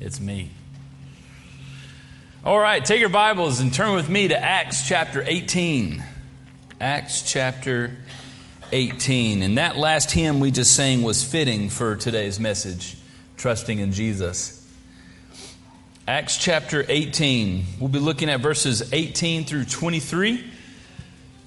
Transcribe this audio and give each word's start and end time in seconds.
It's 0.00 0.20
me. 0.20 0.50
All 2.44 2.58
right, 2.58 2.84
take 2.84 3.00
your 3.00 3.08
Bibles 3.08 3.58
and 3.58 3.74
turn 3.74 3.96
with 3.96 4.08
me 4.08 4.28
to 4.28 4.40
Acts 4.40 4.86
chapter 4.86 5.24
18. 5.26 6.04
Acts 6.80 7.28
chapter 7.28 7.96
18. 8.70 9.42
And 9.42 9.58
that 9.58 9.76
last 9.76 10.12
hymn 10.12 10.38
we 10.38 10.52
just 10.52 10.76
sang 10.76 11.02
was 11.02 11.24
fitting 11.24 11.68
for 11.68 11.96
today's 11.96 12.38
message, 12.38 12.96
Trusting 13.38 13.80
in 13.80 13.90
Jesus. 13.90 14.72
Acts 16.06 16.38
chapter 16.38 16.86
18. 16.88 17.64
We'll 17.80 17.88
be 17.88 17.98
looking 17.98 18.30
at 18.30 18.38
verses 18.38 18.92
18 18.92 19.46
through 19.46 19.64
23. 19.64 20.44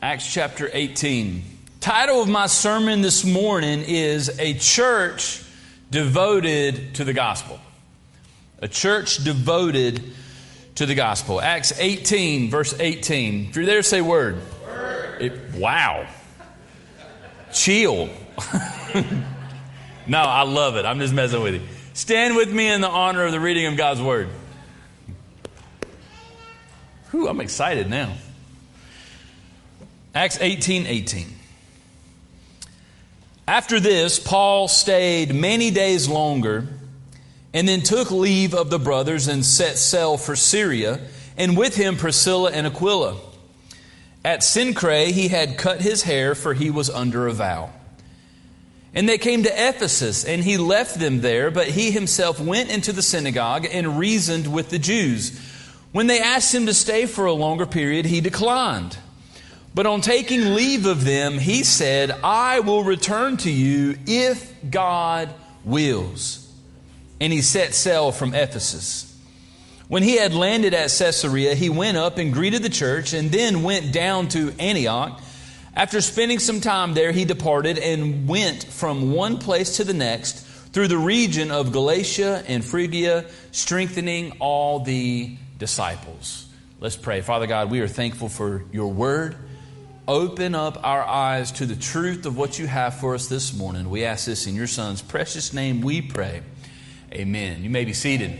Acts 0.02 0.32
chapter 0.32 0.70
18. 0.74 1.42
Title 1.80 2.22
of 2.22 2.28
my 2.28 2.48
sermon 2.48 3.00
this 3.00 3.24
morning 3.24 3.82
is 3.88 4.38
A 4.42 4.56
Church 4.56 5.42
Devoted 5.90 6.96
to 6.96 7.06
the 7.06 7.14
Gospel. 7.14 7.58
A 8.62 8.68
church 8.68 9.24
devoted 9.24 10.04
to 10.76 10.86
the 10.86 10.94
gospel. 10.94 11.42
Acts 11.42 11.78
18, 11.80 12.52
verse 12.52 12.80
18. 12.80 13.48
If 13.50 13.56
you're 13.56 13.66
there, 13.66 13.82
say 13.82 14.02
word. 14.02 14.40
word. 14.64 15.22
It, 15.22 15.56
wow. 15.56 16.08
Chill. 17.52 18.06
no, 20.08 20.20
I 20.20 20.44
love 20.44 20.76
it. 20.76 20.86
I'm 20.86 21.00
just 21.00 21.14
messing 21.14 21.42
with 21.42 21.56
you. 21.56 21.62
Stand 21.94 22.36
with 22.36 22.54
me 22.54 22.70
in 22.70 22.82
the 22.82 22.88
honor 22.88 23.26
of 23.26 23.32
the 23.32 23.40
reading 23.40 23.66
of 23.66 23.78
God's 23.78 24.02
word. 24.02 24.30
Whew, 27.09 27.28
I'm 27.28 27.42
excited 27.42 27.90
now. 27.90 28.14
Acts 30.14 30.40
18, 30.40 30.86
18. 30.86 31.28
After 33.48 33.80
this, 33.80 34.20
Paul 34.20 34.68
stayed 34.68 35.34
many 35.34 35.72
days 35.72 36.08
longer 36.08 36.68
and 37.54 37.68
then 37.68 37.82
took 37.82 38.12
leave 38.12 38.54
of 38.54 38.70
the 38.70 38.80
brothers 38.80 39.28
and 39.28 39.46
set 39.46 39.78
sail 39.78 40.18
for 40.18 40.36
Syria, 40.36 41.00
and 41.38 41.58
with 41.58 41.75
him 41.75 41.98
Priscilla 41.98 42.52
and 42.52 42.66
Aquila. 42.66 43.17
At 44.23 44.39
Cenchreae 44.39 45.12
he 45.12 45.28
had 45.28 45.58
cut 45.58 45.81
his 45.81 46.03
hair, 46.03 46.36
for 46.36 46.53
he 46.53 46.70
was 46.70 46.90
under 46.90 47.28
a 47.28 47.34
vow. 47.34 47.72
And 48.94 49.08
they 49.08 49.17
came 49.17 49.44
to 49.44 49.70
Ephesus, 49.70 50.25
and 50.25 50.44
he 50.44 50.58
left 50.58 51.00
them 51.00 51.22
there, 51.22 51.50
but 51.50 51.67
he 51.67 51.92
himself 51.92 52.40
went 52.40 52.70
into 52.70 52.92
the 52.92 53.02
synagogue 53.02 53.66
and 53.70 53.97
reasoned 53.97 54.52
with 54.52 54.70
the 54.70 54.80
Jews. 54.80 55.40
When 55.92 56.08
they 56.08 56.20
asked 56.20 56.53
him 56.53 56.66
to 56.66 56.73
stay 56.73 57.06
for 57.06 57.25
a 57.25 57.34
longer 57.34 57.66
period, 57.66 58.06
he 58.06 58.22
declined. 58.22 58.97
But 59.73 59.86
on 59.86 60.02
taking 60.02 60.53
leave 60.53 60.86
of 60.86 61.06
them, 61.06 61.38
he 61.38 61.64
said, 61.64 62.12
I 62.23 62.59
will 62.59 62.84
return 62.84 63.38
to 63.38 63.52
you 63.52 63.97
if 64.06 64.53
God 64.70 65.34
wills 65.64 66.41
and 67.22 67.31
he 67.31 67.44
set 67.44 67.75
sail 67.75 68.11
from 68.11 68.33
Ephesus. 68.33 69.08
When 69.88 70.02
he 70.02 70.17
had 70.17 70.33
landed 70.33 70.73
at 70.73 70.89
Caesarea, 70.89 71.53
he 71.53 71.69
went 71.69 71.95
up 71.95 72.17
and 72.17 72.33
greeted 72.33 72.63
the 72.63 72.69
church 72.69 73.13
and 73.13 73.30
then 73.30 73.61
went 73.61 73.94
down 73.94 74.28
to 74.30 74.52
Antioch. 74.58 75.22
After 75.75 76.02
spending 76.02 76.39
some 76.39 76.61
time 76.61 76.95
there, 76.95 77.11
he 77.11 77.23
departed 77.23 77.78
and 77.78 78.28
went 78.28 78.63
from 78.63 79.11
one 79.11 79.38
place 79.38 79.78
to 79.78 79.83
the 79.83 79.94
next 79.94 80.39
through 80.73 80.88
the 80.88 80.97
region 80.97 81.52
of 81.52 81.72
Galatia 81.72 82.44
and 82.47 82.66
Phrygia, 82.66 83.25
strengthening 83.52 84.38
all 84.39 84.80
the 84.80 85.38
disciples. 85.59 86.47
Let's 86.80 86.97
pray. 86.97 87.22
Father 87.22 87.45
God, 87.45 87.69
we 87.69 87.81
are 87.81 87.88
thankful 87.88 88.30
for 88.30 88.63
your 88.72 88.91
word. 88.91 89.35
Open 90.08 90.56
up 90.56 90.80
our 90.83 91.03
eyes 91.03 91.52
to 91.53 91.67
the 91.67 91.75
truth 91.75 92.25
of 92.25 92.35
what 92.35 92.58
you 92.58 92.66
have 92.66 92.95
for 92.95 93.13
us 93.13 93.28
this 93.28 93.56
morning. 93.56 93.91
We 93.91 94.06
ask 94.06 94.25
this 94.25 94.47
in 94.47 94.56
your 94.56 94.66
Son's 94.66 95.03
precious 95.03 95.53
name, 95.53 95.81
we 95.81 96.02
pray. 96.02 96.41
Amen. 97.14 97.64
You 97.64 97.70
may 97.70 97.86
be 97.86 97.94
seated. 97.94 98.38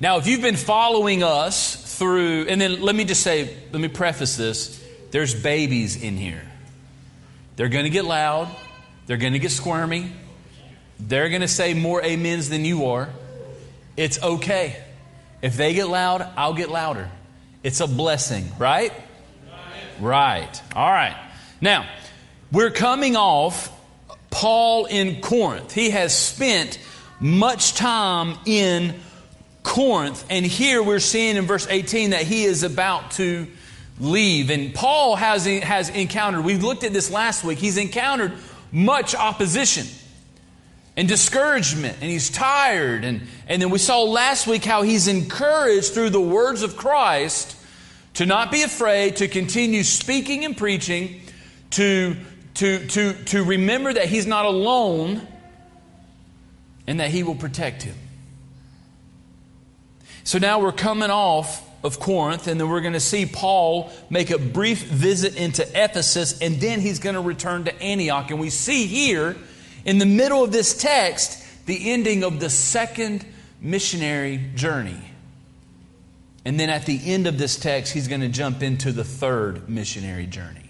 Now, 0.00 0.18
if 0.18 0.26
you've 0.26 0.42
been 0.42 0.56
following 0.56 1.22
us 1.22 1.76
through, 1.98 2.46
and 2.48 2.60
then 2.60 2.80
let 2.80 2.94
me 2.94 3.04
just 3.04 3.22
say, 3.22 3.56
let 3.72 3.80
me 3.80 3.88
preface 3.88 4.36
this 4.36 4.82
there's 5.10 5.34
babies 5.34 6.02
in 6.02 6.16
here. 6.16 6.42
They're 7.56 7.68
going 7.68 7.84
to 7.84 7.90
get 7.90 8.04
loud, 8.04 8.48
they're 9.06 9.18
going 9.18 9.34
to 9.34 9.38
get 9.38 9.50
squirmy, 9.50 10.10
they're 10.98 11.28
going 11.28 11.42
to 11.42 11.48
say 11.48 11.74
more 11.74 12.04
amens 12.04 12.48
than 12.48 12.64
you 12.64 12.86
are. 12.86 13.10
It's 13.96 14.22
okay. 14.22 14.76
If 15.42 15.56
they 15.56 15.74
get 15.74 15.88
loud, 15.88 16.26
I'll 16.36 16.54
get 16.54 16.70
louder. 16.70 17.10
It's 17.62 17.80
a 17.80 17.86
blessing, 17.86 18.46
right? 18.58 18.92
Right. 20.00 20.62
All 20.74 20.90
right. 20.90 21.16
Now, 21.60 21.88
we're 22.50 22.70
coming 22.70 23.16
off 23.16 23.70
Paul 24.30 24.86
in 24.86 25.20
Corinth. 25.20 25.72
He 25.72 25.90
has 25.90 26.16
spent 26.16 26.78
much 27.22 27.74
time 27.74 28.36
in 28.44 28.94
Corinth. 29.62 30.24
And 30.28 30.44
here 30.44 30.82
we're 30.82 30.98
seeing 30.98 31.36
in 31.36 31.46
verse 31.46 31.66
18 31.68 32.10
that 32.10 32.22
he 32.22 32.44
is 32.44 32.62
about 32.62 33.12
to 33.12 33.46
leave. 34.00 34.50
And 34.50 34.74
Paul 34.74 35.16
has, 35.16 35.46
has 35.46 35.88
encountered, 35.88 36.44
we 36.44 36.56
looked 36.56 36.84
at 36.84 36.92
this 36.92 37.10
last 37.10 37.44
week, 37.44 37.58
he's 37.58 37.76
encountered 37.76 38.32
much 38.72 39.14
opposition 39.14 39.86
and 40.96 41.08
discouragement, 41.08 41.96
and 42.00 42.10
he's 42.10 42.28
tired. 42.28 43.04
And, 43.04 43.22
and 43.48 43.62
then 43.62 43.70
we 43.70 43.78
saw 43.78 44.02
last 44.02 44.46
week 44.46 44.64
how 44.64 44.82
he's 44.82 45.08
encouraged 45.08 45.94
through 45.94 46.10
the 46.10 46.20
words 46.20 46.62
of 46.62 46.76
Christ 46.76 47.56
to 48.14 48.26
not 48.26 48.50
be 48.50 48.62
afraid, 48.62 49.16
to 49.16 49.28
continue 49.28 49.84
speaking 49.84 50.44
and 50.44 50.56
preaching, 50.56 51.22
to, 51.70 52.16
to, 52.54 52.86
to, 52.88 53.12
to 53.24 53.44
remember 53.44 53.92
that 53.92 54.06
he's 54.06 54.26
not 54.26 54.44
alone 54.44 55.26
and 56.86 57.00
that 57.00 57.10
He 57.10 57.22
will 57.22 57.34
protect 57.34 57.82
him. 57.82 57.96
So 60.24 60.38
now 60.38 60.60
we're 60.60 60.72
coming 60.72 61.10
off 61.10 61.68
of 61.84 61.98
Corinth, 61.98 62.46
and 62.46 62.60
then 62.60 62.68
we're 62.68 62.80
going 62.80 62.92
to 62.92 63.00
see 63.00 63.26
Paul 63.26 63.90
make 64.08 64.30
a 64.30 64.38
brief 64.38 64.84
visit 64.84 65.36
into 65.36 65.62
Ephesus, 65.74 66.40
and 66.40 66.60
then 66.60 66.80
he's 66.80 67.00
going 67.00 67.16
to 67.16 67.20
return 67.20 67.64
to 67.64 67.82
Antioch. 67.82 68.30
And 68.30 68.38
we 68.38 68.50
see 68.50 68.86
here, 68.86 69.36
in 69.84 69.98
the 69.98 70.06
middle 70.06 70.44
of 70.44 70.52
this 70.52 70.76
text, 70.76 71.44
the 71.66 71.90
ending 71.90 72.22
of 72.22 72.38
the 72.38 72.50
second 72.50 73.24
missionary 73.60 74.50
journey. 74.54 75.00
And 76.44 76.58
then 76.58 76.70
at 76.70 76.86
the 76.86 77.00
end 77.04 77.26
of 77.26 77.38
this 77.38 77.56
text, 77.56 77.92
he's 77.92 78.08
going 78.08 78.20
to 78.20 78.28
jump 78.28 78.62
into 78.62 78.92
the 78.92 79.04
third 79.04 79.68
missionary 79.68 80.26
journey. 80.26 80.61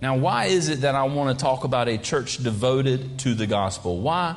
Now, 0.00 0.16
why 0.16 0.46
is 0.46 0.68
it 0.68 0.80
that 0.82 0.94
I 0.94 1.04
want 1.04 1.38
to 1.38 1.42
talk 1.42 1.64
about 1.64 1.88
a 1.88 1.98
church 1.98 2.42
devoted 2.42 3.18
to 3.20 3.34
the 3.34 3.46
gospel? 3.46 3.98
Why 4.00 4.36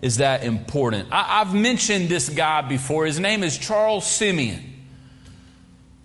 is 0.00 0.18
that 0.18 0.44
important? 0.44 1.08
I, 1.10 1.40
have 1.44 1.54
mentioned 1.54 2.08
this 2.08 2.28
guy 2.28 2.62
before. 2.62 3.06
His 3.06 3.18
name 3.18 3.42
is 3.42 3.58
Charles 3.58 4.06
Simeon. 4.06 4.62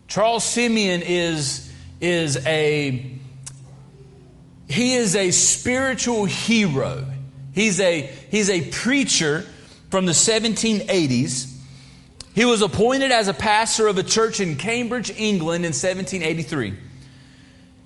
Charles 0.08 0.44
Simeon 0.44 1.04
is, 1.04 1.72
is 2.02 2.44
a 2.46 3.18
he 4.68 4.96
is 4.96 5.16
a 5.16 5.32
spiritual 5.32 6.26
hero. 6.26 7.06
He's 7.54 7.80
a, 7.80 8.02
he's 8.30 8.50
a 8.50 8.70
preacher 8.70 9.46
from 9.90 10.06
the 10.06 10.12
1780s. 10.12 11.54
He 12.36 12.46
was 12.46 12.62
appointed 12.62 13.12
as 13.12 13.30
a 13.30 13.34
pastor 13.34 13.88
of 13.88 13.98
a 13.98 14.04
church 14.04 14.40
in 14.40 14.58
Cambridge, 14.58 15.10
England 15.10 15.66
in 15.66 15.70
1783. 15.70 16.76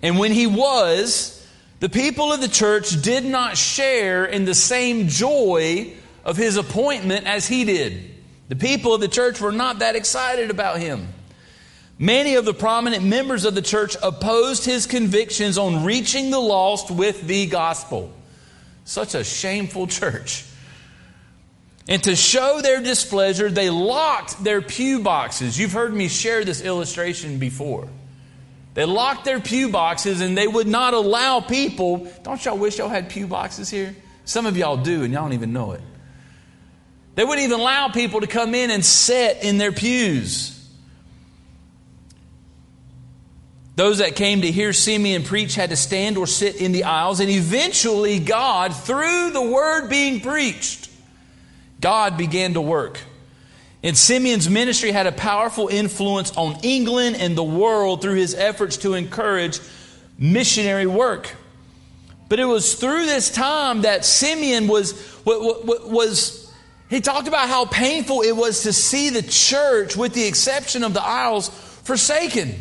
And 0.01 0.17
when 0.17 0.31
he 0.31 0.47
was, 0.47 1.37
the 1.79 1.89
people 1.89 2.31
of 2.31 2.41
the 2.41 2.47
church 2.47 3.01
did 3.01 3.25
not 3.25 3.57
share 3.57 4.25
in 4.25 4.45
the 4.45 4.55
same 4.55 5.07
joy 5.07 5.93
of 6.23 6.37
his 6.37 6.57
appointment 6.57 7.27
as 7.27 7.47
he 7.47 7.65
did. 7.65 8.09
The 8.49 8.55
people 8.55 8.93
of 8.93 9.01
the 9.01 9.07
church 9.07 9.39
were 9.39 9.51
not 9.51 9.79
that 9.79 9.95
excited 9.95 10.49
about 10.49 10.79
him. 10.79 11.07
Many 11.97 12.35
of 12.35 12.45
the 12.45 12.53
prominent 12.53 13.03
members 13.03 13.45
of 13.45 13.53
the 13.53 13.61
church 13.61 13.95
opposed 14.01 14.65
his 14.65 14.87
convictions 14.87 15.57
on 15.57 15.85
reaching 15.85 16.31
the 16.31 16.39
lost 16.39 16.89
with 16.89 17.27
the 17.27 17.45
gospel. 17.45 18.11
Such 18.85 19.13
a 19.13 19.23
shameful 19.23 19.87
church. 19.87 20.45
And 21.87 22.03
to 22.03 22.15
show 22.15 22.61
their 22.61 22.81
displeasure, 22.81 23.49
they 23.49 23.69
locked 23.69 24.43
their 24.43 24.61
pew 24.61 24.99
boxes. 24.99 25.59
You've 25.59 25.73
heard 25.73 25.93
me 25.93 26.07
share 26.07 26.43
this 26.43 26.61
illustration 26.61 27.37
before. 27.37 27.87
They 28.73 28.85
locked 28.85 29.25
their 29.25 29.39
pew 29.39 29.69
boxes 29.69 30.21
and 30.21 30.37
they 30.37 30.47
would 30.47 30.67
not 30.67 30.93
allow 30.93 31.41
people. 31.41 32.09
Don't 32.23 32.43
y'all 32.43 32.57
wish 32.57 32.77
y'all 32.77 32.89
had 32.89 33.09
pew 33.09 33.27
boxes 33.27 33.69
here? 33.69 33.95
Some 34.23 34.45
of 34.45 34.55
y'all 34.55 34.77
do 34.77 35.03
and 35.03 35.13
y'all 35.13 35.23
don't 35.23 35.33
even 35.33 35.51
know 35.51 35.73
it. 35.73 35.81
They 37.15 37.25
wouldn't 37.25 37.45
even 37.45 37.59
allow 37.59 37.89
people 37.89 38.21
to 38.21 38.27
come 38.27 38.55
in 38.55 38.71
and 38.71 38.85
sit 38.85 39.43
in 39.43 39.57
their 39.57 39.73
pews. 39.73 40.57
Those 43.75 43.97
that 43.97 44.15
came 44.15 44.41
to 44.41 44.51
hear 44.51 44.73
Simeon 44.73 45.23
preach 45.23 45.55
had 45.55 45.71
to 45.71 45.75
stand 45.75 46.17
or 46.17 46.27
sit 46.27 46.57
in 46.57 46.71
the 46.71 46.83
aisles, 46.83 47.19
and 47.19 47.29
eventually, 47.29 48.19
God, 48.19 48.75
through 48.75 49.31
the 49.31 49.41
word 49.41 49.89
being 49.89 50.19
preached, 50.19 50.89
God 51.79 52.17
began 52.17 52.53
to 52.53 52.61
work. 52.61 52.99
And 53.83 53.97
Simeon's 53.97 54.49
ministry 54.49 54.91
had 54.91 55.07
a 55.07 55.11
powerful 55.11 55.67
influence 55.67 56.31
on 56.37 56.57
England 56.61 57.15
and 57.19 57.35
the 57.35 57.43
world 57.43 58.01
through 58.01 58.15
his 58.15 58.35
efforts 58.35 58.77
to 58.77 58.93
encourage 58.93 59.59
missionary 60.19 60.85
work. 60.85 61.35
But 62.29 62.39
it 62.39 62.45
was 62.45 62.75
through 62.75 63.05
this 63.05 63.31
time 63.31 63.81
that 63.81 64.05
Simeon 64.05 64.67
was, 64.67 64.93
was 65.25 66.41
He 66.91 66.99
talked 66.99 67.29
about 67.29 67.47
how 67.47 67.63
painful 67.65 68.21
it 68.21 68.35
was 68.35 68.63
to 68.63 68.73
see 68.73 69.09
the 69.09 69.21
church, 69.21 69.95
with 69.95 70.13
the 70.13 70.25
exception 70.25 70.83
of 70.83 70.93
the 70.93 71.01
aisles, 71.01 71.47
forsaken. 71.83 72.53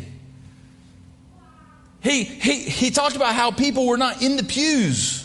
He, 2.01 2.23
he, 2.23 2.61
he 2.61 2.91
talked 2.91 3.17
about 3.17 3.35
how 3.35 3.51
people 3.51 3.85
were 3.85 3.97
not 3.97 4.21
in 4.21 4.37
the 4.37 4.43
pews. 4.43 5.20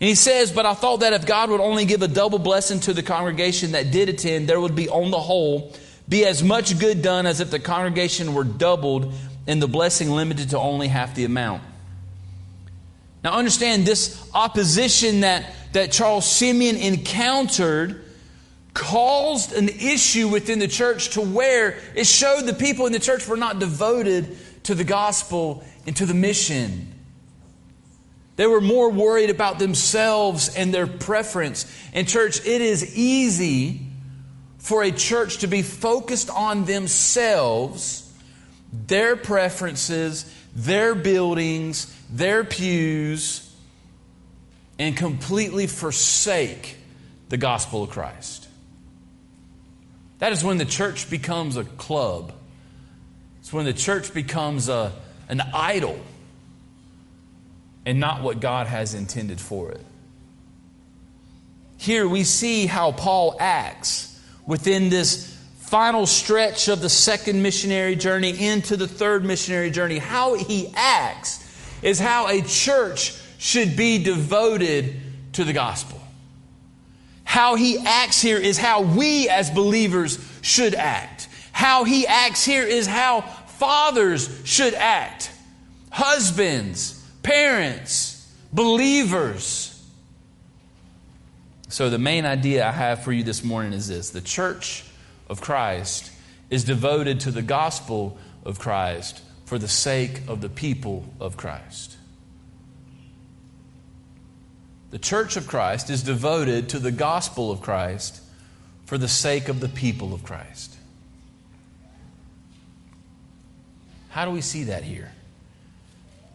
And 0.00 0.08
he 0.08 0.14
says, 0.14 0.52
But 0.52 0.66
I 0.66 0.74
thought 0.74 1.00
that 1.00 1.12
if 1.12 1.26
God 1.26 1.50
would 1.50 1.60
only 1.60 1.84
give 1.84 2.02
a 2.02 2.08
double 2.08 2.38
blessing 2.38 2.80
to 2.80 2.92
the 2.92 3.02
congregation 3.02 3.72
that 3.72 3.90
did 3.90 4.08
attend, 4.08 4.48
there 4.48 4.60
would 4.60 4.74
be, 4.74 4.88
on 4.88 5.10
the 5.10 5.20
whole, 5.20 5.72
be 6.08 6.26
as 6.26 6.42
much 6.42 6.78
good 6.78 7.02
done 7.02 7.26
as 7.26 7.40
if 7.40 7.50
the 7.50 7.58
congregation 7.58 8.34
were 8.34 8.44
doubled 8.44 9.12
and 9.46 9.62
the 9.62 9.68
blessing 9.68 10.10
limited 10.10 10.50
to 10.50 10.58
only 10.58 10.88
half 10.88 11.14
the 11.14 11.24
amount. 11.24 11.62
Now, 13.22 13.32
understand 13.32 13.86
this 13.86 14.28
opposition 14.34 15.20
that, 15.20 15.50
that 15.72 15.92
Charles 15.92 16.30
Simeon 16.30 16.76
encountered 16.76 18.04
caused 18.74 19.52
an 19.52 19.68
issue 19.68 20.28
within 20.28 20.58
the 20.58 20.68
church 20.68 21.10
to 21.10 21.20
where 21.20 21.78
it 21.94 22.06
showed 22.06 22.44
the 22.44 22.52
people 22.52 22.86
in 22.86 22.92
the 22.92 22.98
church 22.98 23.26
were 23.26 23.36
not 23.36 23.60
devoted 23.60 24.36
to 24.64 24.74
the 24.74 24.84
gospel 24.84 25.64
and 25.86 25.96
to 25.96 26.04
the 26.04 26.14
mission. 26.14 26.93
They 28.36 28.46
were 28.46 28.60
more 28.60 28.90
worried 28.90 29.30
about 29.30 29.58
themselves 29.58 30.54
and 30.54 30.74
their 30.74 30.86
preference. 30.86 31.66
And, 31.92 32.08
church, 32.08 32.44
it 32.44 32.60
is 32.60 32.96
easy 32.96 33.80
for 34.58 34.82
a 34.82 34.90
church 34.90 35.38
to 35.38 35.46
be 35.46 35.62
focused 35.62 36.30
on 36.30 36.64
themselves, 36.64 38.12
their 38.72 39.14
preferences, 39.14 40.32
their 40.56 40.94
buildings, 40.94 41.94
their 42.10 42.44
pews, 42.44 43.54
and 44.78 44.96
completely 44.96 45.66
forsake 45.66 46.76
the 47.28 47.36
gospel 47.36 47.84
of 47.84 47.90
Christ. 47.90 48.48
That 50.18 50.32
is 50.32 50.42
when 50.42 50.58
the 50.58 50.64
church 50.64 51.10
becomes 51.10 51.56
a 51.56 51.64
club. 51.64 52.32
It's 53.40 53.52
when 53.52 53.64
the 53.64 53.72
church 53.72 54.14
becomes 54.14 54.68
a, 54.68 54.92
an 55.28 55.40
idol 55.52 56.00
and 57.86 58.00
not 58.00 58.22
what 58.22 58.40
God 58.40 58.66
has 58.66 58.94
intended 58.94 59.40
for 59.40 59.70
it. 59.70 59.84
Here 61.76 62.08
we 62.08 62.24
see 62.24 62.66
how 62.66 62.92
Paul 62.92 63.36
acts 63.38 64.18
within 64.46 64.88
this 64.88 65.34
final 65.58 66.06
stretch 66.06 66.68
of 66.68 66.80
the 66.80 66.88
second 66.88 67.42
missionary 67.42 67.96
journey 67.96 68.46
into 68.46 68.76
the 68.76 68.88
third 68.88 69.24
missionary 69.24 69.70
journey. 69.70 69.98
How 69.98 70.34
he 70.34 70.72
acts 70.74 71.44
is 71.82 71.98
how 71.98 72.28
a 72.28 72.42
church 72.42 73.20
should 73.38 73.76
be 73.76 74.02
devoted 74.02 74.94
to 75.32 75.44
the 75.44 75.52
gospel. 75.52 76.00
How 77.24 77.56
he 77.56 77.78
acts 77.78 78.22
here 78.22 78.38
is 78.38 78.56
how 78.56 78.82
we 78.82 79.28
as 79.28 79.50
believers 79.50 80.18
should 80.42 80.74
act. 80.74 81.28
How 81.52 81.84
he 81.84 82.06
acts 82.06 82.44
here 82.44 82.62
is 82.62 82.86
how 82.86 83.22
fathers 83.22 84.42
should 84.44 84.74
act. 84.74 85.30
Husbands, 85.90 86.93
parents, 87.24 88.32
believers. 88.52 89.70
So, 91.68 91.90
the 91.90 91.98
main 91.98 92.24
idea 92.24 92.64
I 92.64 92.70
have 92.70 93.02
for 93.02 93.12
you 93.12 93.24
this 93.24 93.42
morning 93.42 93.72
is 93.72 93.88
this 93.88 94.10
the 94.10 94.20
church 94.20 94.84
of 95.28 95.40
Christ 95.40 96.12
is 96.50 96.62
devoted 96.62 97.20
to 97.20 97.32
the 97.32 97.42
gospel 97.42 98.16
of 98.44 98.60
Christ 98.60 99.22
for 99.46 99.58
the 99.58 99.66
sake 99.66 100.20
of 100.28 100.40
the 100.40 100.48
people 100.48 101.04
of 101.18 101.36
Christ. 101.36 101.96
The 104.90 104.98
church 105.00 105.36
of 105.36 105.48
Christ 105.48 105.90
is 105.90 106.04
devoted 106.04 106.68
to 106.68 106.78
the 106.78 106.92
gospel 106.92 107.50
of 107.50 107.60
Christ 107.60 108.20
for 108.86 108.96
the 108.96 109.08
sake 109.08 109.48
of 109.48 109.58
the 109.58 109.68
people 109.68 110.14
of 110.14 110.22
Christ. 110.22 110.76
How 114.10 114.24
do 114.24 114.30
we 114.30 114.40
see 114.40 114.64
that 114.64 114.84
here? 114.84 115.10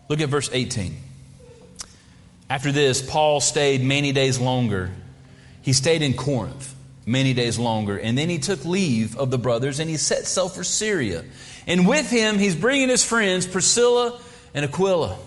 Look 0.09 0.19
at 0.21 0.29
verse 0.29 0.49
18. 0.51 0.95
After 2.49 2.71
this, 2.71 3.01
Paul 3.01 3.39
stayed 3.39 3.83
many 3.83 4.11
days 4.11 4.39
longer. 4.39 4.91
He 5.61 5.71
stayed 5.71 6.01
in 6.01 6.15
Corinth 6.15 6.75
many 7.05 7.33
days 7.33 7.59
longer. 7.59 7.97
And 7.97 8.17
then 8.17 8.27
he 8.27 8.39
took 8.39 8.65
leave 8.65 9.17
of 9.17 9.31
the 9.31 9.37
brothers 9.37 9.79
and 9.79 9.89
he 9.89 9.97
set 9.97 10.25
sail 10.25 10.49
for 10.49 10.63
Syria. 10.63 11.23
And 11.67 11.87
with 11.87 12.09
him, 12.09 12.39
he's 12.39 12.55
bringing 12.55 12.89
his 12.89 13.05
friends 13.05 13.45
Priscilla 13.45 14.19
and 14.53 14.65
Aquila. 14.65 15.17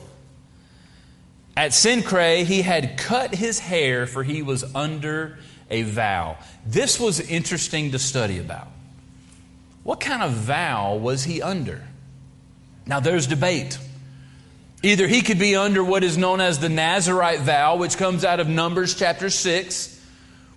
At 1.57 1.73
Cenchreae, 1.73 2.45
he 2.45 2.63
had 2.63 2.97
cut 2.97 3.35
his 3.35 3.59
hair, 3.59 4.07
for 4.07 4.25
he 4.25 4.43
was 4.43 4.65
under 4.75 5.39
a 5.71 5.83
vow. 5.83 6.39
This 6.67 6.99
was 6.99 7.21
interesting 7.21 7.93
to 7.93 7.99
study 7.99 8.39
about. 8.39 8.69
What 9.83 10.01
kind 10.01 10.23
of 10.23 10.33
vow 10.33 10.97
was 10.97 11.25
he 11.25 11.43
under? 11.43 11.83
Now, 12.87 13.01
there's 13.01 13.27
debate. 13.27 13.79
Either 14.83 15.07
he 15.07 15.23
could 15.23 15.39
be 15.39 15.55
under 15.55 15.85
what 15.85 16.03
is 16.03 16.19
known 16.19 16.41
as 16.41 16.59
the 16.59 16.69
Nazarite 16.69 17.41
vow, 17.41 17.77
which 17.77 17.97
comes 17.97 18.25
out 18.25 18.41
of 18.41 18.49
Numbers 18.49 18.95
chapter 18.95 19.31
6, 19.31 20.01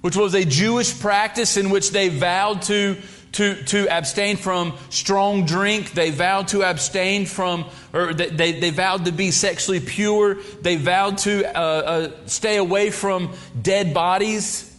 which 0.01 0.15
was 0.15 0.33
a 0.33 0.43
Jewish 0.43 0.99
practice 0.99 1.57
in 1.57 1.69
which 1.69 1.91
they 1.91 2.09
vowed 2.09 2.63
to 2.63 2.97
to, 3.35 3.61
to 3.65 3.89
abstain 3.89 4.37
from 4.37 4.77
strong 4.89 5.45
drink. 5.45 5.91
They 5.91 6.09
vowed 6.09 6.47
to 6.49 6.63
abstain 6.63 7.25
from, 7.25 7.65
or 7.91 8.13
they, 8.13 8.53
they 8.53 8.69
vowed 8.69 9.05
to 9.05 9.11
be 9.11 9.31
sexually 9.31 9.81
pure. 9.81 10.35
They 10.61 10.77
vowed 10.77 11.17
to 11.19 11.45
uh, 11.45 11.61
uh, 11.61 12.11
stay 12.27 12.55
away 12.55 12.91
from 12.91 13.33
dead 13.61 13.93
bodies. 13.93 14.73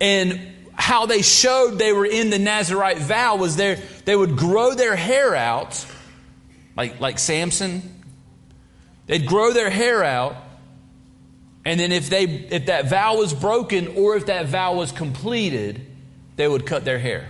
And 0.00 0.40
how 0.74 1.06
they 1.06 1.22
showed 1.22 1.78
they 1.78 1.92
were 1.92 2.06
in 2.06 2.30
the 2.30 2.38
Nazarite 2.38 2.98
vow 2.98 3.34
was 3.34 3.56
there, 3.56 3.80
they 4.04 4.14
would 4.14 4.36
grow 4.36 4.74
their 4.74 4.94
hair 4.94 5.34
out, 5.34 5.84
like, 6.76 7.00
like 7.00 7.18
Samson. 7.18 7.95
They'd 9.06 9.26
grow 9.26 9.52
their 9.52 9.70
hair 9.70 10.04
out. 10.04 10.36
And 11.64 11.80
then 11.80 11.90
if, 11.92 12.08
they, 12.08 12.24
if 12.24 12.66
that 12.66 12.88
vow 12.88 13.16
was 13.16 13.34
broken 13.34 13.88
or 13.96 14.16
if 14.16 14.26
that 14.26 14.46
vow 14.46 14.74
was 14.74 14.92
completed, 14.92 15.84
they 16.36 16.46
would 16.46 16.66
cut 16.66 16.84
their 16.84 16.98
hair. 16.98 17.28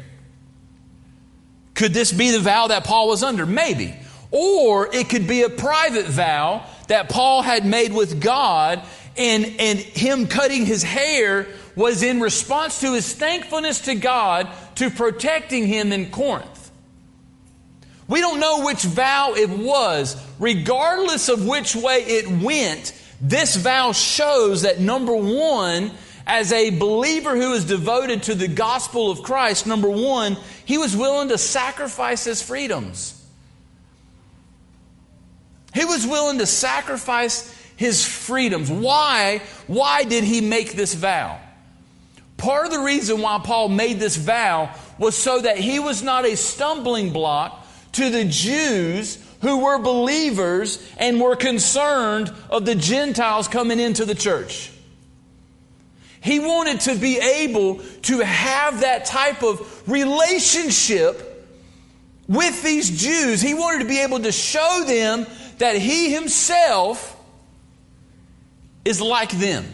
Could 1.75 1.93
this 1.93 2.13
be 2.13 2.31
the 2.31 2.41
vow 2.41 2.69
that 2.69 2.85
Paul 2.85 3.09
was 3.09 3.23
under? 3.23 3.47
Maybe. 3.47 3.95
Or 4.31 4.95
it 4.95 5.09
could 5.09 5.27
be 5.27 5.43
a 5.43 5.49
private 5.49 6.07
vow 6.07 6.67
that 6.89 7.09
Paul 7.09 7.43
had 7.43 7.65
made 7.65 7.93
with 7.93 8.21
God, 8.21 8.83
and, 9.17 9.45
and 9.59 9.79
him 9.79 10.27
cutting 10.27 10.67
his 10.67 10.83
hair 10.83 11.47
was 11.75 12.03
in 12.03 12.21
response 12.21 12.81
to 12.81 12.95
his 12.95 13.13
thankfulness 13.13 13.83
to 13.83 13.95
God 13.95 14.49
to 14.77 14.91
protecting 14.91 15.67
him 15.67 15.93
in 15.93 16.11
Corinth. 16.11 16.56
We 18.09 18.21
don't 18.21 18.41
know 18.41 18.65
which 18.65 18.83
vow 18.83 19.35
it 19.35 19.51
was. 19.51 20.17
Regardless 20.39 21.29
of 21.29 21.47
which 21.47 21.75
way 21.75 21.99
it 21.99 22.29
went, 22.29 22.93
this 23.21 23.57
vow 23.57 23.93
shows 23.93 24.63
that 24.63 24.81
number 24.81 25.15
one, 25.15 25.91
as 26.27 26.53
a 26.53 26.71
believer 26.71 27.37
who 27.37 27.53
is 27.55 27.65
devoted 27.65 28.25
to 28.25 28.35
the 28.35 28.49
gospel 28.49 29.11
of 29.11 29.23
Christ, 29.23 29.67
number 29.67 29.91
one, 29.91 30.37
he 30.65 30.79
was 30.79 30.97
willing 30.97 31.29
to 31.29 31.39
sacrifice 31.39 32.25
his 32.25 32.43
freedoms. 32.43 33.13
He 35.75 35.85
was 35.85 36.07
willing 36.07 36.39
to 36.39 36.47
sacrifice 36.47 37.53
his 37.77 38.07
freedoms. 38.07 38.71
Why? 38.71 39.43
Why 39.67 40.05
did 40.05 40.25
he 40.25 40.41
make 40.41 40.73
this 40.73 40.95
vow? 40.95 41.39
Part 42.37 42.67
of 42.67 42.73
the 42.73 42.81
reason 42.81 43.21
why 43.21 43.41
Paul 43.43 43.69
made 43.69 43.99
this 43.99 44.17
vow 44.17 44.75
was 44.99 45.17
so 45.17 45.41
that 45.41 45.59
he 45.59 45.79
was 45.79 46.03
not 46.03 46.25
a 46.25 46.37
stumbling 46.37 47.13
block 47.13 47.66
to 47.97 48.11
the 48.11 48.25
Jews 48.25 49.19
who 49.41 49.65
were 49.65 49.79
believers 49.79 50.83
and 50.99 51.21
were 51.21 51.37
concerned 51.37 52.33
of 52.51 52.65
the 52.65 52.75
Gentiles 52.75 53.49
coming 53.49 53.81
into 53.81 54.05
the 54.05 54.15
church. 54.15 54.71
He 56.21 56.41
wanted 56.41 56.81
to 56.81 56.97
be 56.97 57.19
able 57.19 57.77
to 58.03 58.21
have 58.21 58.81
that 58.81 59.05
type 59.05 59.43
of 59.43 59.89
relationship 59.89 61.47
with 62.27 62.63
these 62.63 63.03
Jews. 63.03 63.41
He 63.41 63.55
wanted 63.55 63.83
to 63.83 63.89
be 63.89 64.01
able 64.01 64.21
to 64.21 64.33
show 64.33 64.85
them 64.87 65.27
that 65.59 65.77
he 65.77 66.13
himself 66.13 67.17
is 68.85 69.01
like 69.01 69.31
them. 69.31 69.65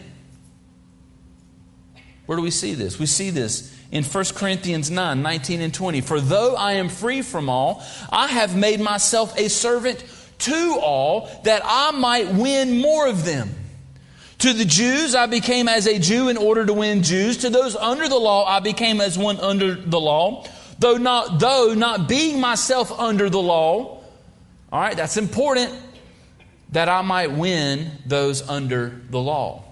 Where 2.26 2.36
do 2.36 2.42
we 2.42 2.50
see 2.50 2.74
this? 2.74 2.98
We 2.98 3.06
see 3.06 3.30
this 3.30 3.74
in 3.92 4.02
1 4.02 4.24
Corinthians 4.34 4.90
9 4.90 5.22
19 5.22 5.60
and 5.60 5.72
20. 5.72 6.00
For 6.00 6.20
though 6.20 6.56
I 6.56 6.72
am 6.72 6.88
free 6.88 7.22
from 7.22 7.48
all, 7.48 7.84
I 8.10 8.26
have 8.26 8.56
made 8.56 8.80
myself 8.80 9.38
a 9.38 9.48
servant 9.48 10.04
to 10.38 10.78
all 10.82 11.28
that 11.44 11.62
I 11.64 11.92
might 11.92 12.32
win 12.32 12.80
more 12.80 13.06
of 13.06 13.24
them. 13.24 13.54
To 14.38 14.52
the 14.52 14.64
Jews, 14.64 15.14
I 15.14 15.26
became 15.26 15.68
as 15.68 15.86
a 15.86 16.00
Jew 16.00 16.28
in 16.28 16.36
order 16.36 16.66
to 16.66 16.72
win 16.72 17.04
Jews. 17.04 17.36
To 17.38 17.50
those 17.50 17.76
under 17.76 18.08
the 18.08 18.18
law, 18.18 18.44
I 18.44 18.58
became 18.58 19.00
as 19.00 19.16
one 19.16 19.38
under 19.38 19.74
the 19.76 20.00
law, 20.00 20.44
though 20.80 20.96
not, 20.96 21.38
though 21.38 21.74
not 21.74 22.08
being 22.08 22.40
myself 22.40 22.90
under 22.98 23.30
the 23.30 23.40
law. 23.40 24.02
All 24.72 24.80
right, 24.80 24.96
that's 24.96 25.16
important 25.16 25.78
that 26.70 26.88
I 26.88 27.02
might 27.02 27.30
win 27.30 27.92
those 28.06 28.48
under 28.48 29.00
the 29.10 29.20
law. 29.20 29.62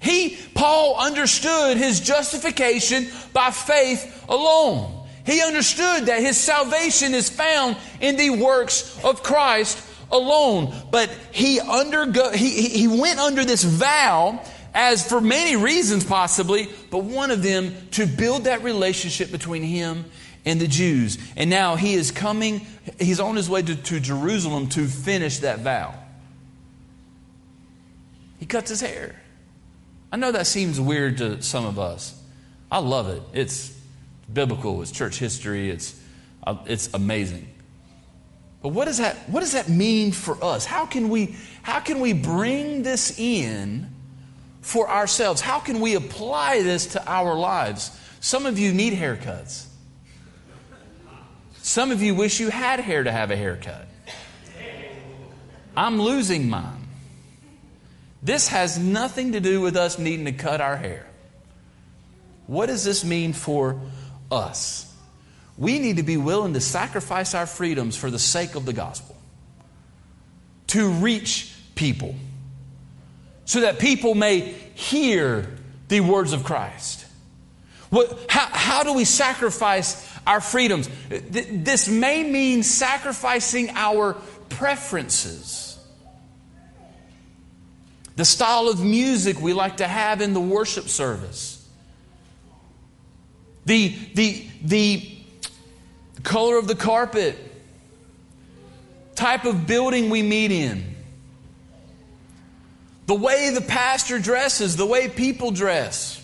He, 0.00 0.36
Paul, 0.54 0.96
understood 0.98 1.76
his 1.76 2.00
justification 2.00 3.06
by 3.32 3.50
faith 3.50 4.24
alone. 4.28 5.06
He 5.26 5.42
understood 5.42 6.06
that 6.06 6.20
his 6.20 6.38
salvation 6.38 7.14
is 7.14 7.28
found 7.28 7.76
in 8.00 8.16
the 8.16 8.30
works 8.30 8.98
of 9.04 9.22
Christ 9.22 9.86
alone. 10.10 10.74
But 10.90 11.10
he 11.32 11.60
undergo, 11.60 12.30
he, 12.30 12.68
he 12.68 12.88
went 12.88 13.20
under 13.20 13.44
this 13.44 13.62
vow 13.62 14.42
as 14.72 15.06
for 15.06 15.20
many 15.20 15.56
reasons 15.56 16.04
possibly, 16.04 16.68
but 16.90 17.04
one 17.04 17.30
of 17.30 17.42
them 17.42 17.74
to 17.92 18.06
build 18.06 18.44
that 18.44 18.62
relationship 18.62 19.30
between 19.30 19.62
him 19.62 20.06
and 20.46 20.58
the 20.58 20.68
Jews. 20.68 21.18
And 21.36 21.50
now 21.50 21.76
he 21.76 21.94
is 21.94 22.10
coming, 22.10 22.66
he's 22.98 23.20
on 23.20 23.36
his 23.36 23.50
way 23.50 23.60
to, 23.62 23.76
to 23.76 24.00
Jerusalem 24.00 24.68
to 24.70 24.86
finish 24.86 25.40
that 25.40 25.58
vow. 25.58 25.94
He 28.38 28.46
cuts 28.46 28.70
his 28.70 28.80
hair. 28.80 29.19
I 30.12 30.16
know 30.16 30.32
that 30.32 30.46
seems 30.46 30.80
weird 30.80 31.18
to 31.18 31.42
some 31.42 31.64
of 31.64 31.78
us. 31.78 32.20
I 32.70 32.78
love 32.78 33.08
it. 33.08 33.22
It's 33.32 33.76
biblical, 34.32 34.82
it's 34.82 34.90
church 34.90 35.18
history, 35.18 35.70
it's, 35.70 36.00
uh, 36.46 36.56
it's 36.66 36.92
amazing. 36.94 37.48
But 38.62 38.70
what 38.70 38.84
does, 38.84 38.98
that, 38.98 39.16
what 39.28 39.40
does 39.40 39.52
that 39.52 39.68
mean 39.68 40.12
for 40.12 40.42
us? 40.44 40.66
How 40.66 40.84
can, 40.84 41.08
we, 41.08 41.36
how 41.62 41.80
can 41.80 42.00
we 42.00 42.12
bring 42.12 42.82
this 42.82 43.18
in 43.18 43.88
for 44.60 44.88
ourselves? 44.90 45.40
How 45.40 45.58
can 45.58 45.80
we 45.80 45.94
apply 45.94 46.62
this 46.62 46.86
to 46.88 47.10
our 47.10 47.34
lives? 47.34 47.98
Some 48.20 48.44
of 48.44 48.58
you 48.58 48.72
need 48.72 48.92
haircuts. 48.92 49.66
Some 51.62 51.90
of 51.90 52.02
you 52.02 52.14
wish 52.14 52.40
you 52.40 52.50
had 52.50 52.80
hair 52.80 53.02
to 53.02 53.12
have 53.12 53.30
a 53.30 53.36
haircut. 53.36 53.86
I'm 55.76 56.00
losing 56.00 56.48
mine. 56.50 56.88
This 58.22 58.48
has 58.48 58.78
nothing 58.78 59.32
to 59.32 59.40
do 59.40 59.60
with 59.60 59.76
us 59.76 59.98
needing 59.98 60.26
to 60.26 60.32
cut 60.32 60.60
our 60.60 60.76
hair. 60.76 61.06
What 62.46 62.66
does 62.66 62.84
this 62.84 63.04
mean 63.04 63.32
for 63.32 63.80
us? 64.30 64.92
We 65.56 65.78
need 65.78 65.96
to 65.96 66.02
be 66.02 66.16
willing 66.16 66.54
to 66.54 66.60
sacrifice 66.60 67.34
our 67.34 67.46
freedoms 67.46 67.96
for 67.96 68.10
the 68.10 68.18
sake 68.18 68.54
of 68.54 68.66
the 68.66 68.72
gospel, 68.72 69.16
to 70.68 70.88
reach 70.88 71.54
people, 71.74 72.14
so 73.44 73.60
that 73.60 73.78
people 73.78 74.14
may 74.14 74.54
hear 74.74 75.48
the 75.88 76.00
words 76.00 76.32
of 76.32 76.44
Christ. 76.44 77.06
What, 77.90 78.26
how, 78.28 78.46
how 78.46 78.82
do 78.84 78.94
we 78.94 79.04
sacrifice 79.04 80.08
our 80.26 80.40
freedoms? 80.40 80.88
This 81.08 81.88
may 81.88 82.22
mean 82.22 82.62
sacrificing 82.62 83.70
our 83.74 84.14
preferences 84.48 85.69
the 88.16 88.24
style 88.24 88.68
of 88.68 88.82
music 88.82 89.40
we 89.40 89.52
like 89.52 89.78
to 89.78 89.86
have 89.86 90.20
in 90.20 90.34
the 90.34 90.40
worship 90.40 90.88
service, 90.88 91.68
the, 93.64 93.94
the, 94.14 94.46
the 94.62 95.10
color 96.22 96.58
of 96.58 96.66
the 96.66 96.74
carpet, 96.74 97.36
type 99.14 99.44
of 99.44 99.66
building 99.66 100.10
we 100.10 100.22
meet 100.22 100.50
in, 100.50 100.94
the 103.06 103.14
way 103.14 103.50
the 103.50 103.60
pastor 103.60 104.18
dresses, 104.18 104.76
the 104.76 104.86
way 104.86 105.08
people 105.08 105.50
dress. 105.50 106.16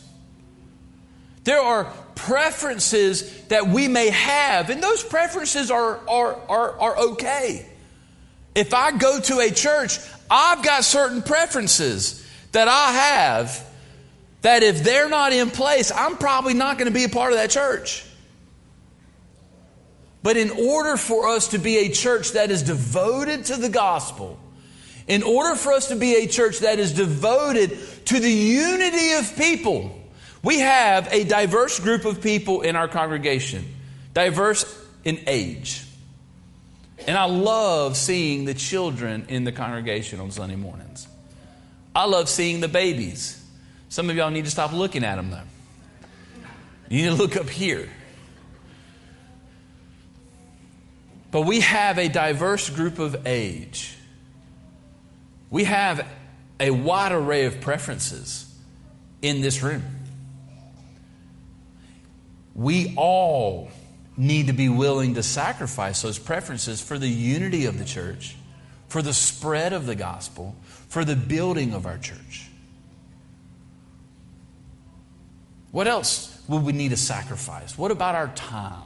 There 1.45 1.61
are 1.61 1.93
preferences 2.15 3.43
that 3.49 3.69
we 3.69 3.87
may 3.87 4.11
have, 4.11 4.71
and 4.71 4.83
those 4.83 5.03
preferences 5.03 5.71
are, 5.71 6.01
are, 6.09 6.37
are, 6.49 6.81
are 6.81 6.99
okay. 7.11 7.67
If 8.57 8.73
I 8.73 8.91
go 8.91 9.21
to 9.21 9.39
a 9.41 9.51
church, 9.51 9.99
I've 10.31 10.65
got 10.65 10.83
certain 10.83 11.21
preferences 11.21 12.27
that 12.53 12.69
I 12.69 12.91
have 12.91 13.65
that 14.41 14.63
if 14.63 14.83
they're 14.83 15.11
not 15.11 15.35
in 15.35 15.51
place, 15.51 15.93
I'm 15.93 16.17
probably 16.17 16.55
not 16.55 16.79
going 16.79 16.91
to 16.91 16.95
be 16.95 17.05
a 17.05 17.09
part 17.11 17.33
of 17.33 17.39
that 17.39 17.51
church. 17.51 18.05
But 20.23 20.39
in 20.39 20.51
order 20.51 20.97
for 20.97 21.29
us 21.29 21.49
to 21.49 21.59
be 21.59 21.77
a 21.79 21.91
church 21.91 22.33
that 22.33 22.51
is 22.51 22.63
devoted 22.63 23.45
to 23.47 23.57
the 23.57 23.69
gospel, 23.69 24.41
in 25.07 25.23
order 25.23 25.55
for 25.55 25.73
us 25.73 25.89
to 25.89 25.97
be 25.97 26.25
a 26.25 26.27
church 26.27 26.61
that 26.61 26.79
is 26.79 26.95
devoted 26.95 27.79
to 28.07 28.19
the 28.19 28.33
unity 28.33 29.13
of 29.13 29.37
people, 29.37 30.01
we 30.43 30.61
have 30.61 31.13
a 31.13 31.25
diverse 31.25 31.79
group 31.79 32.07
of 32.07 32.23
people 32.23 32.63
in 32.63 32.75
our 32.75 32.89
congregation, 32.89 33.67
diverse 34.15 34.65
in 35.05 35.21
age. 35.27 35.86
And 37.07 37.17
I 37.17 37.25
love 37.25 37.97
seeing 37.97 38.45
the 38.45 38.55
children 38.55 39.27
in 39.29 39.45
the 39.45 39.53
congregation 39.53 40.21
on 40.21 40.31
Sunday 40.31 40.57
mornings. 40.57 41.07
I 41.95 42.07
love 42.07 42.29
seeing 42.29 42.61
the 42.61 42.69
babies. 42.69 43.43
Some 43.89 44.11
of 44.11 44.17
y'all 44.17 44.31
need 44.31 44.45
to 44.45 44.51
stop 44.51 44.73
looking 44.73 45.05
at 45.05 45.17
them, 45.17 45.31
though. 45.31 45.41
You 46.89 47.03
need 47.03 47.17
to 47.17 47.23
look 47.23 47.37
up 47.37 47.49
here. 47.49 47.89
But 51.31 51.43
we 51.43 51.61
have 51.61 51.99
a 51.99 52.09
diverse 52.09 52.71
group 52.71 52.99
of 52.99 53.27
age. 53.27 53.97
We 55.51 55.65
have 55.65 56.07
a 56.59 56.71
wide 56.71 57.13
array 57.13 57.45
of 57.45 57.61
preferences 57.61 58.53
in 59.23 59.41
this 59.41 59.63
room. 59.63 59.83
We 62.55 62.95
all 62.97 63.71
need 64.17 64.47
to 64.47 64.53
be 64.53 64.69
willing 64.69 65.15
to 65.15 65.23
sacrifice 65.23 66.03
those 66.03 66.19
preferences 66.19 66.81
for 66.81 66.99
the 66.99 67.09
unity 67.09 67.67
of 67.67 67.79
the 67.79 67.85
church, 67.85 68.37
for 68.89 69.03
the 69.03 69.13
spread 69.13 69.73
of 69.73 69.87
the 69.87 69.95
gospel, 69.95 70.57
for 70.89 71.05
the 71.05 71.17
building 71.17 71.75
of 71.75 71.87
our 71.87 71.99
church. 71.99 72.49
What 75.73 75.87
else 75.87 76.43
would 76.49 76.63
we 76.63 76.73
need 76.73 76.91
to 76.91 76.97
sacrifice? 76.97 77.77
What 77.77 77.91
about 77.91 78.15
our 78.15 78.29
time? 78.29 78.83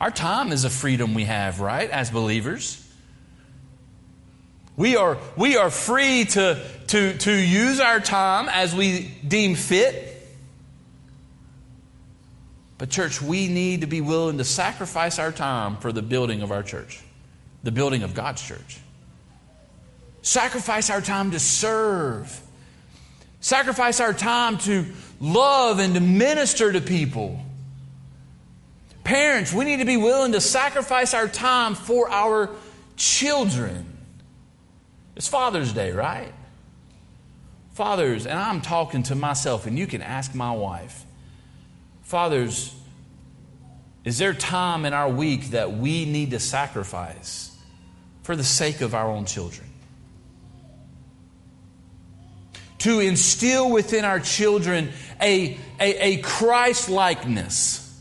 Our 0.00 0.10
time 0.10 0.52
is 0.52 0.64
a 0.64 0.70
freedom 0.70 1.14
we 1.14 1.24
have, 1.24 1.60
right, 1.60 1.90
as 1.90 2.10
believers. 2.10 2.80
We 4.76 4.96
are, 4.96 5.18
we 5.36 5.56
are 5.56 5.70
free 5.70 6.24
to, 6.24 6.64
to, 6.88 7.16
to 7.18 7.32
use 7.32 7.78
our 7.78 8.00
time 8.00 8.48
as 8.48 8.74
we 8.74 9.12
deem 9.26 9.54
fit. 9.54 10.13
But, 12.78 12.90
church, 12.90 13.22
we 13.22 13.48
need 13.48 13.82
to 13.82 13.86
be 13.86 14.00
willing 14.00 14.38
to 14.38 14.44
sacrifice 14.44 15.18
our 15.18 15.32
time 15.32 15.76
for 15.76 15.92
the 15.92 16.02
building 16.02 16.42
of 16.42 16.50
our 16.50 16.62
church, 16.62 17.00
the 17.62 17.70
building 17.70 18.02
of 18.02 18.14
God's 18.14 18.42
church. 18.42 18.78
Sacrifice 20.22 20.90
our 20.90 21.00
time 21.00 21.30
to 21.32 21.38
serve. 21.38 22.40
Sacrifice 23.40 24.00
our 24.00 24.12
time 24.12 24.58
to 24.58 24.86
love 25.20 25.78
and 25.78 25.94
to 25.94 26.00
minister 26.00 26.72
to 26.72 26.80
people. 26.80 27.40
Parents, 29.04 29.52
we 29.52 29.66
need 29.66 29.80
to 29.80 29.84
be 29.84 29.98
willing 29.98 30.32
to 30.32 30.40
sacrifice 30.40 31.12
our 31.12 31.28
time 31.28 31.74
for 31.74 32.10
our 32.10 32.50
children. 32.96 33.86
It's 35.14 35.28
Father's 35.28 35.72
Day, 35.72 35.92
right? 35.92 36.32
Fathers, 37.74 38.26
and 38.26 38.38
I'm 38.38 38.62
talking 38.62 39.02
to 39.04 39.14
myself, 39.14 39.66
and 39.66 39.78
you 39.78 39.86
can 39.86 40.00
ask 40.00 40.34
my 40.34 40.52
wife. 40.52 41.04
Fathers, 42.14 42.72
is 44.04 44.18
there 44.18 44.34
time 44.34 44.84
in 44.84 44.92
our 44.92 45.08
week 45.08 45.46
that 45.46 45.72
we 45.72 46.04
need 46.04 46.30
to 46.30 46.38
sacrifice 46.38 47.50
for 48.22 48.36
the 48.36 48.44
sake 48.44 48.82
of 48.82 48.94
our 48.94 49.10
own 49.10 49.24
children? 49.24 49.66
To 52.78 53.00
instill 53.00 53.68
within 53.68 54.04
our 54.04 54.20
children 54.20 54.92
a, 55.20 55.58
a, 55.80 56.04
a 56.04 56.16
Christ 56.18 56.88
likeness. 56.88 58.00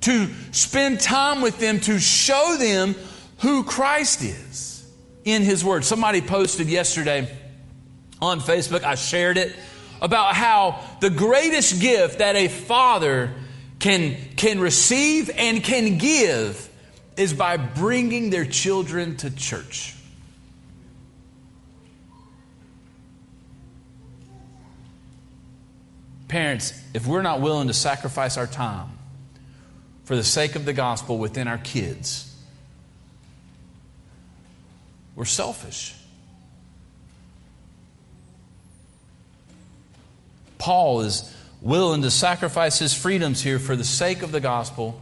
To 0.00 0.28
spend 0.52 1.00
time 1.00 1.42
with 1.42 1.58
them 1.58 1.78
to 1.80 1.98
show 1.98 2.56
them 2.58 2.94
who 3.40 3.64
Christ 3.64 4.22
is 4.22 4.90
in 5.26 5.42
His 5.42 5.62
Word. 5.62 5.84
Somebody 5.84 6.22
posted 6.22 6.68
yesterday 6.68 7.30
on 8.18 8.40
Facebook, 8.40 8.82
I 8.82 8.94
shared 8.94 9.36
it 9.36 9.54
about 10.00 10.34
how 10.34 10.80
the 11.00 11.10
greatest 11.10 11.80
gift 11.80 12.18
that 12.18 12.36
a 12.36 12.48
father 12.48 13.32
can, 13.78 14.16
can 14.36 14.60
receive 14.60 15.30
and 15.30 15.62
can 15.62 15.98
give 15.98 16.68
is 17.16 17.32
by 17.32 17.56
bringing 17.56 18.30
their 18.30 18.44
children 18.44 19.16
to 19.16 19.30
church. 19.30 19.94
Parents, 26.28 26.78
if 26.92 27.06
we're 27.06 27.22
not 27.22 27.40
willing 27.40 27.68
to 27.68 27.74
sacrifice 27.74 28.36
our 28.36 28.46
time 28.46 28.90
for 30.04 30.14
the 30.14 30.22
sake 30.22 30.56
of 30.56 30.64
the 30.66 30.74
gospel 30.74 31.18
within 31.18 31.48
our 31.48 31.58
kids, 31.58 32.36
we're 35.16 35.24
selfish. 35.24 35.94
Paul 40.68 41.00
is 41.00 41.34
willing 41.62 42.02
to 42.02 42.10
sacrifice 42.10 42.78
his 42.78 42.92
freedoms 42.92 43.40
here 43.40 43.58
for 43.58 43.74
the 43.74 43.84
sake 43.84 44.20
of 44.20 44.32
the 44.32 44.40
gospel, 44.40 45.00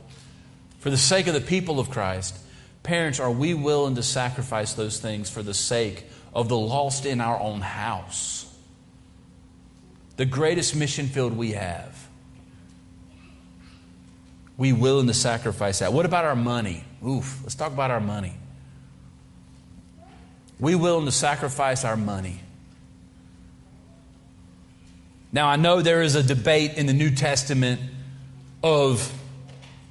for 0.78 0.90
the 0.90 0.96
sake 0.96 1.26
of 1.26 1.34
the 1.34 1.40
people 1.40 1.80
of 1.80 1.90
Christ. 1.90 2.38
Parents, 2.84 3.18
are 3.18 3.32
we 3.32 3.52
willing 3.52 3.96
to 3.96 4.02
sacrifice 4.04 4.74
those 4.74 5.00
things 5.00 5.28
for 5.28 5.42
the 5.42 5.52
sake 5.52 6.04
of 6.32 6.48
the 6.48 6.56
lost 6.56 7.04
in 7.04 7.20
our 7.20 7.40
own 7.40 7.62
house. 7.62 8.46
The 10.18 10.24
greatest 10.24 10.76
mission 10.76 11.08
field 11.08 11.36
we 11.36 11.50
have. 11.50 12.08
We 14.56 14.72
willing 14.72 15.08
to 15.08 15.14
sacrifice 15.14 15.80
that. 15.80 15.92
What 15.92 16.06
about 16.06 16.24
our 16.24 16.36
money? 16.36 16.84
Oof, 17.04 17.40
let's 17.42 17.56
talk 17.56 17.72
about 17.72 17.90
our 17.90 17.98
money. 17.98 18.34
We 20.60 20.76
willing 20.76 21.06
to 21.06 21.12
sacrifice 21.12 21.84
our 21.84 21.96
money. 21.96 22.38
Now, 25.36 25.48
I 25.48 25.56
know 25.56 25.82
there 25.82 26.00
is 26.00 26.14
a 26.14 26.22
debate 26.22 26.78
in 26.78 26.86
the 26.86 26.94
New 26.94 27.10
Testament 27.10 27.78
of 28.62 29.12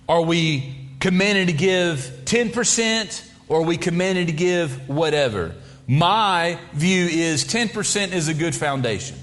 are 0.10 0.24
we 0.24 0.76
commanded 1.00 1.50
to 1.50 1.54
give 1.54 2.00
10% 2.26 3.30
or 3.48 3.60
are 3.60 3.64
we 3.64 3.78
commanded 3.78 4.26
to 4.26 4.34
give 4.34 4.90
whatever? 4.90 5.54
My 5.86 6.58
view 6.74 7.06
is 7.06 7.46
10% 7.46 8.12
is 8.12 8.28
a 8.28 8.34
good 8.34 8.56
foundation. 8.56 9.18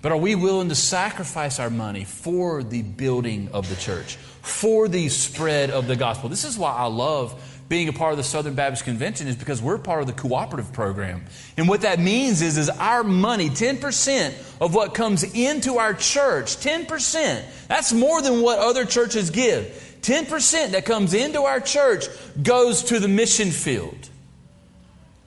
But 0.00 0.12
are 0.12 0.16
we 0.16 0.34
willing 0.34 0.70
to 0.70 0.74
sacrifice 0.74 1.60
our 1.60 1.68
money 1.68 2.04
for 2.04 2.62
the 2.62 2.80
building 2.80 3.50
of 3.52 3.68
the 3.68 3.76
church, 3.76 4.16
for 4.16 4.88
the 4.88 5.10
spread 5.10 5.70
of 5.70 5.88
the 5.88 5.96
gospel? 5.96 6.30
This 6.30 6.46
is 6.46 6.56
why 6.56 6.72
I 6.72 6.86
love 6.86 7.38
being 7.72 7.88
a 7.88 7.92
part 7.92 8.12
of 8.12 8.18
the 8.18 8.22
Southern 8.22 8.54
Baptist 8.54 8.84
Convention 8.84 9.26
is 9.28 9.34
because 9.34 9.62
we're 9.62 9.78
part 9.78 10.02
of 10.02 10.06
the 10.06 10.12
cooperative 10.12 10.74
program. 10.74 11.24
And 11.56 11.66
what 11.66 11.80
that 11.80 11.98
means 11.98 12.42
is, 12.42 12.58
is 12.58 12.68
our 12.68 13.02
money, 13.02 13.48
10% 13.48 14.34
of 14.60 14.74
what 14.74 14.92
comes 14.92 15.24
into 15.24 15.78
our 15.78 15.94
church, 15.94 16.56
10%, 16.56 17.42
that's 17.68 17.94
more 17.94 18.20
than 18.20 18.42
what 18.42 18.58
other 18.58 18.84
churches 18.84 19.30
give. 19.30 19.96
10% 20.02 20.72
that 20.72 20.84
comes 20.84 21.14
into 21.14 21.44
our 21.44 21.60
church 21.60 22.04
goes 22.42 22.84
to 22.84 23.00
the 23.00 23.08
mission 23.08 23.50
field 23.50 24.10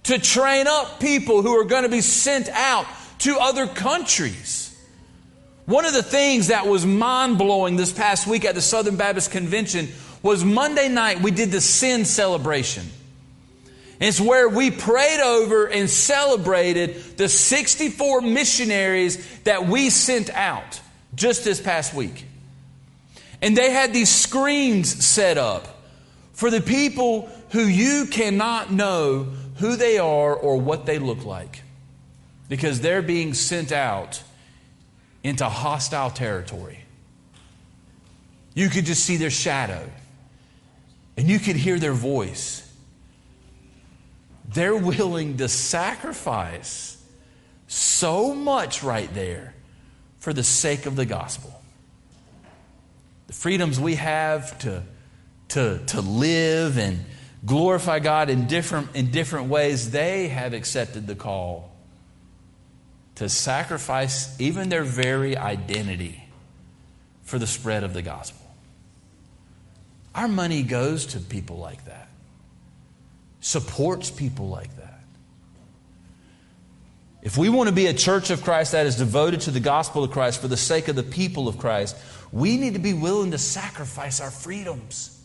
to 0.03 0.19
train 0.19 0.67
up 0.67 0.99
people 0.99 1.41
who 1.41 1.59
are 1.59 1.65
going 1.65 1.81
to 1.81 1.89
be 1.89 2.01
sent 2.01 2.47
out 2.49 2.85
to 3.17 3.39
other 3.39 3.65
countries. 3.65 4.71
One 5.65 5.85
of 5.85 5.93
the 5.93 6.03
things 6.03 6.49
that 6.49 6.67
was 6.67 6.85
mind 6.85 7.39
blowing 7.39 7.75
this 7.75 7.91
past 7.91 8.27
week 8.27 8.45
at 8.45 8.53
the 8.53 8.61
Southern 8.61 8.97
Baptist 8.97 9.31
Convention 9.31 9.87
was 10.25 10.43
Monday 10.43 10.87
night 10.87 11.21
we 11.21 11.29
did 11.29 11.51
the 11.51 11.61
Sending 11.61 12.03
Celebration. 12.03 12.83
It's 13.99 14.19
where 14.19 14.49
we 14.49 14.71
prayed 14.71 15.21
over 15.21 15.67
and 15.67 15.87
celebrated 15.87 16.95
the 17.17 17.29
64 17.29 18.21
missionaries 18.21 19.23
that 19.41 19.67
we 19.67 19.91
sent 19.91 20.31
out 20.31 20.81
just 21.13 21.43
this 21.43 21.61
past 21.61 21.93
week. 21.93 22.25
And 23.39 23.55
they 23.55 23.69
had 23.69 23.93
these 23.93 24.09
screens 24.09 25.05
set 25.05 25.37
up 25.37 25.67
for 26.33 26.49
the 26.49 26.59
people 26.59 27.29
who 27.51 27.61
you 27.61 28.07
cannot 28.07 28.73
know 28.73 29.27
who 29.57 29.75
they 29.75 29.99
are 29.99 30.33
or 30.33 30.59
what 30.59 30.87
they 30.87 30.97
look 30.97 31.23
like 31.23 31.61
because 32.49 32.81
they're 32.81 33.03
being 33.03 33.35
sent 33.35 33.71
out 33.71 34.23
into 35.23 35.45
hostile 35.45 36.09
territory. 36.09 36.79
You 38.55 38.69
could 38.69 38.85
just 38.85 39.05
see 39.05 39.17
their 39.17 39.29
shadow 39.29 39.87
and 41.17 41.27
you 41.27 41.39
could 41.39 41.55
hear 41.55 41.79
their 41.79 41.93
voice. 41.93 42.61
They're 44.47 44.75
willing 44.75 45.37
to 45.37 45.47
sacrifice 45.49 47.01
so 47.67 48.33
much 48.33 48.83
right 48.83 49.11
there 49.13 49.53
for 50.19 50.33
the 50.33 50.43
sake 50.43 50.85
of 50.85 50.95
the 50.95 51.05
gospel 51.05 51.55
the 53.27 53.33
freedoms 53.33 53.79
we 53.79 53.95
have 53.95 54.57
to, 54.59 54.83
to, 55.49 55.79
to 55.87 56.01
live 56.01 56.77
and 56.77 57.03
glorify 57.45 57.99
God 57.99 58.29
in 58.29 58.47
different, 58.47 58.95
in 58.95 59.11
different 59.11 59.49
ways, 59.49 59.91
they 59.91 60.27
have 60.27 60.53
accepted 60.53 61.07
the 61.07 61.15
call 61.15 61.71
to 63.15 63.29
sacrifice 63.29 64.39
even 64.39 64.69
their 64.69 64.83
very 64.83 65.37
identity 65.37 66.23
for 67.23 67.39
the 67.39 67.47
spread 67.47 67.83
of 67.83 67.93
the 67.93 68.01
gospel. 68.01 68.44
Our 70.15 70.29
money 70.29 70.63
goes 70.63 71.07
to 71.07 71.19
people 71.19 71.57
like 71.57 71.85
that, 71.85 72.07
supports 73.41 74.09
people 74.09 74.47
like 74.47 74.75
that. 74.77 75.01
If 77.21 77.37
we 77.37 77.49
want 77.49 77.67
to 77.69 77.75
be 77.75 77.87
a 77.87 77.93
church 77.93 78.29
of 78.29 78.43
Christ 78.43 78.71
that 78.71 78.85
is 78.85 78.95
devoted 78.95 79.41
to 79.41 79.51
the 79.51 79.59
gospel 79.59 80.03
of 80.03 80.11
Christ 80.11 80.39
for 80.39 80.47
the 80.47 80.55
sake 80.55 80.87
of 80.87 80.95
the 80.95 81.03
people 81.03 81.47
of 81.47 81.57
Christ, 81.57 81.97
we 82.31 82.55
need 82.55 82.73
to 82.73 82.79
be 82.79 82.93
willing 82.93 83.31
to 83.31 83.37
sacrifice 83.37 84.21
our 84.21 84.31
freedoms 84.31 85.21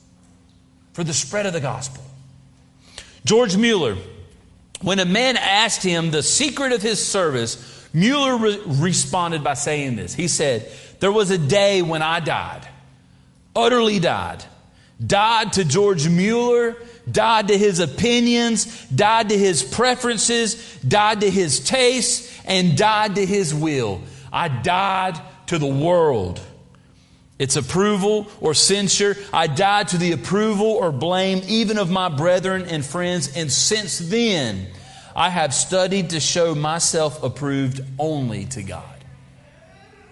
for 0.93 1.05
the 1.05 1.13
spread 1.13 1.47
of 1.47 1.53
the 1.53 1.61
gospel. 1.61 2.03
George 3.25 3.57
Mueller, 3.57 3.97
when 4.83 4.99
a 4.99 5.05
man 5.05 5.37
asked 5.37 5.83
him 5.83 6.11
the 6.11 6.23
secret 6.23 6.73
of 6.73 6.83
his 6.83 7.05
service, 7.05 7.87
Mueller 7.93 8.37
re- 8.39 8.63
responded 8.67 9.45
by 9.45 9.55
saying 9.55 9.97
this. 9.97 10.15
He 10.15 10.27
said, 10.27 10.71
There 11.01 11.13
was 11.13 11.31
a 11.31 11.39
day 11.39 11.83
when 11.83 12.03
I 12.03 12.21
died, 12.21 12.67
utterly 13.55 14.01
died. 14.01 14.43
Died 15.05 15.55
to 15.55 15.65
George 15.65 16.09
Mueller, 16.09 16.77
died 17.11 17.49
to 17.49 17.57
his 17.57 17.81
opinions, 17.81 18.87
died 18.89 19.31
to 19.31 19.39
his 19.39 19.63
preferences, 19.63 20.77
died 20.87 21.23
to 21.23 21.31
his 21.31 21.61
tastes, 21.61 22.39
and 22.45 22.77
died 22.77 23.15
to 23.15 23.25
his 23.25 23.55
will. 23.55 24.03
I 24.33 24.49
died 24.49 25.21
to 25.47 25.59
the 25.59 25.67
world 25.67 26.41
its 27.41 27.57
approval 27.57 28.29
or 28.43 28.53
censure. 28.53 29.17
I 29.33 29.47
died 29.47 29.89
to 29.89 29.99
the 29.99 30.13
approval 30.13 30.67
or 30.67 30.93
blame 30.93 31.41
even 31.49 31.79
of 31.79 31.91
my 31.91 32.11
brethren 32.11 32.67
and 32.67 32.85
friends, 32.85 33.35
and 33.35 33.51
since 33.51 33.99
then 33.99 34.69
I 35.17 35.31
have 35.31 35.55
studied 35.55 36.11
to 36.11 36.21
show 36.21 36.55
myself 36.55 37.23
approved 37.23 37.81
only 37.99 38.45
to 38.47 38.63
God. 38.63 38.90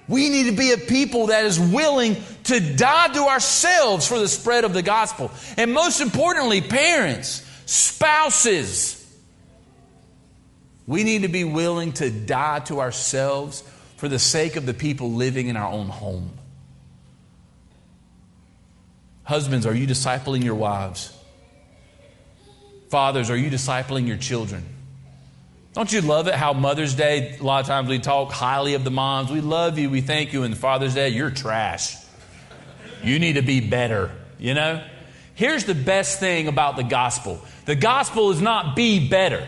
We 0.09 0.31
need 0.31 0.44
to 0.44 0.53
be 0.53 0.73
a 0.73 0.79
people 0.79 1.27
that 1.27 1.44
is 1.44 1.61
willing 1.61 2.16
to 2.44 2.61
die 2.61 3.09
to 3.09 3.25
ourselves 3.25 4.09
for 4.09 4.18
the 4.18 4.29
spread 4.29 4.64
of 4.64 4.73
the 4.73 4.83
gospel. 4.83 5.31
And 5.57 5.73
most 5.73 6.01
importantly, 6.01 6.62
parents, 6.62 7.44
spouses, 7.66 8.94
we 10.87 11.05
need 11.05 11.23
to 11.23 11.29
be 11.29 11.44
willing 11.44 11.92
to 11.94 12.11
die 12.11 12.61
to 12.61 12.81
ourselves 12.81 13.62
for 13.99 14.09
the 14.09 14.18
sake 14.18 14.57
of 14.57 14.64
the 14.64 14.73
people 14.73 15.12
living 15.12 15.49
in 15.49 15.57
our 15.57 15.71
own 15.71 15.88
home. 15.88 16.31
Husbands, 19.25 19.66
are 19.66 19.75
you 19.75 19.87
discipling 19.87 20.42
your 20.42 20.55
wives? 20.55 21.14
Fathers, 22.88 23.29
are 23.29 23.37
you 23.37 23.51
discipling 23.51 24.07
your 24.07 24.16
children? 24.16 24.64
Don't 25.74 25.92
you 25.92 26.00
love 26.00 26.28
it 26.28 26.35
how 26.35 26.52
Mother's 26.54 26.94
Day, 26.94 27.37
a 27.38 27.42
lot 27.42 27.61
of 27.61 27.66
times 27.66 27.88
we 27.88 27.98
talk 27.98 28.33
highly 28.33 28.74
of 28.74 28.85
the 28.85 28.90
moms. 28.90 29.31
We 29.31 29.40
love 29.40 29.78
you, 29.78 29.90
we 29.90 30.00
thank 30.00 30.33
you, 30.33 30.42
and 30.42 30.57
Father's 30.57 30.94
Day, 30.94 31.11
you're 31.11 31.31
trash. 31.31 31.96
You 33.02 33.18
need 33.18 33.35
to 33.35 33.42
be 33.42 33.61
better, 33.61 34.11
you 34.38 34.54
know? 34.54 34.83
Here's 35.35 35.64
the 35.64 35.74
best 35.74 36.18
thing 36.18 36.48
about 36.48 36.76
the 36.76 36.83
gospel 36.83 37.40
the 37.64 37.76
gospel 37.76 38.31
is 38.31 38.40
not 38.40 38.74
be 38.74 39.09
better. 39.09 39.46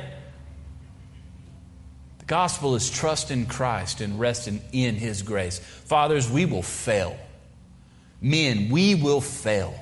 The 2.18 2.24
gospel 2.26 2.76
is 2.76 2.88
trust 2.88 3.30
in 3.30 3.46
Christ 3.46 4.00
and 4.00 4.20
resting 4.20 4.60
in 4.72 4.94
His 4.94 5.22
grace. 5.22 5.58
Fathers, 5.58 6.30
we 6.30 6.44
will 6.44 6.62
fail. 6.62 7.18
Men, 8.20 8.68
we 8.68 8.94
will 8.94 9.20
fail. 9.20 9.74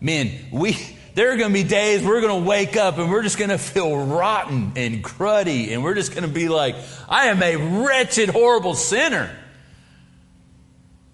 Men, 0.00 0.30
we 0.52 0.76
there 1.14 1.32
are 1.32 1.36
going 1.36 1.50
to 1.50 1.54
be 1.54 1.68
days 1.68 2.04
we're 2.04 2.20
going 2.20 2.42
to 2.42 2.48
wake 2.48 2.76
up 2.76 2.98
and 2.98 3.10
we're 3.10 3.22
just 3.22 3.38
going 3.38 3.50
to 3.50 3.58
feel 3.58 3.96
rotten 3.96 4.72
and 4.76 5.02
cruddy 5.02 5.72
and 5.72 5.82
we're 5.82 5.94
just 5.94 6.12
going 6.12 6.24
to 6.24 6.28
be 6.28 6.48
like, 6.48 6.74
I 7.08 7.26
am 7.26 7.42
a 7.42 7.56
wretched, 7.84 8.28
horrible 8.30 8.74
sinner. 8.74 9.34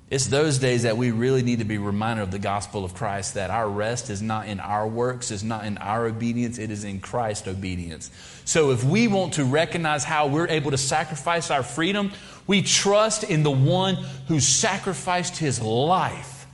It's 0.08 0.26
those 0.26 0.58
days 0.58 0.82
that 0.82 0.96
we 0.96 1.12
really 1.12 1.42
need 1.42 1.60
to 1.60 1.64
be 1.64 1.78
reminded 1.78 2.24
of 2.24 2.30
the 2.32 2.40
gospel 2.40 2.84
of 2.84 2.94
Christ 2.94 3.34
that 3.34 3.50
our 3.50 3.68
rest 3.68 4.10
is 4.10 4.20
not 4.20 4.48
in 4.48 4.58
our 4.58 4.88
works, 4.88 5.30
is 5.30 5.44
not 5.44 5.64
in 5.64 5.78
our 5.78 6.06
obedience, 6.06 6.58
it 6.58 6.72
is 6.72 6.82
in 6.82 6.98
Christ's 6.98 7.46
obedience. 7.46 8.10
So 8.44 8.72
if 8.72 8.82
we 8.82 9.06
want 9.06 9.34
to 9.34 9.44
recognize 9.44 10.02
how 10.02 10.26
we're 10.26 10.48
able 10.48 10.72
to 10.72 10.78
sacrifice 10.78 11.52
our 11.52 11.62
freedom, 11.62 12.10
we 12.48 12.62
trust 12.62 13.22
in 13.22 13.44
the 13.44 13.52
one 13.52 13.94
who 14.26 14.40
sacrificed 14.40 15.36
his 15.36 15.62
life 15.62 16.48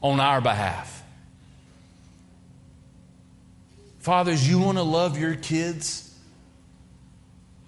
on 0.00 0.20
our 0.20 0.40
behalf. 0.40 1.01
Fathers, 4.02 4.48
you 4.48 4.58
want 4.58 4.78
to 4.78 4.82
love 4.82 5.16
your 5.16 5.36
kids? 5.36 6.12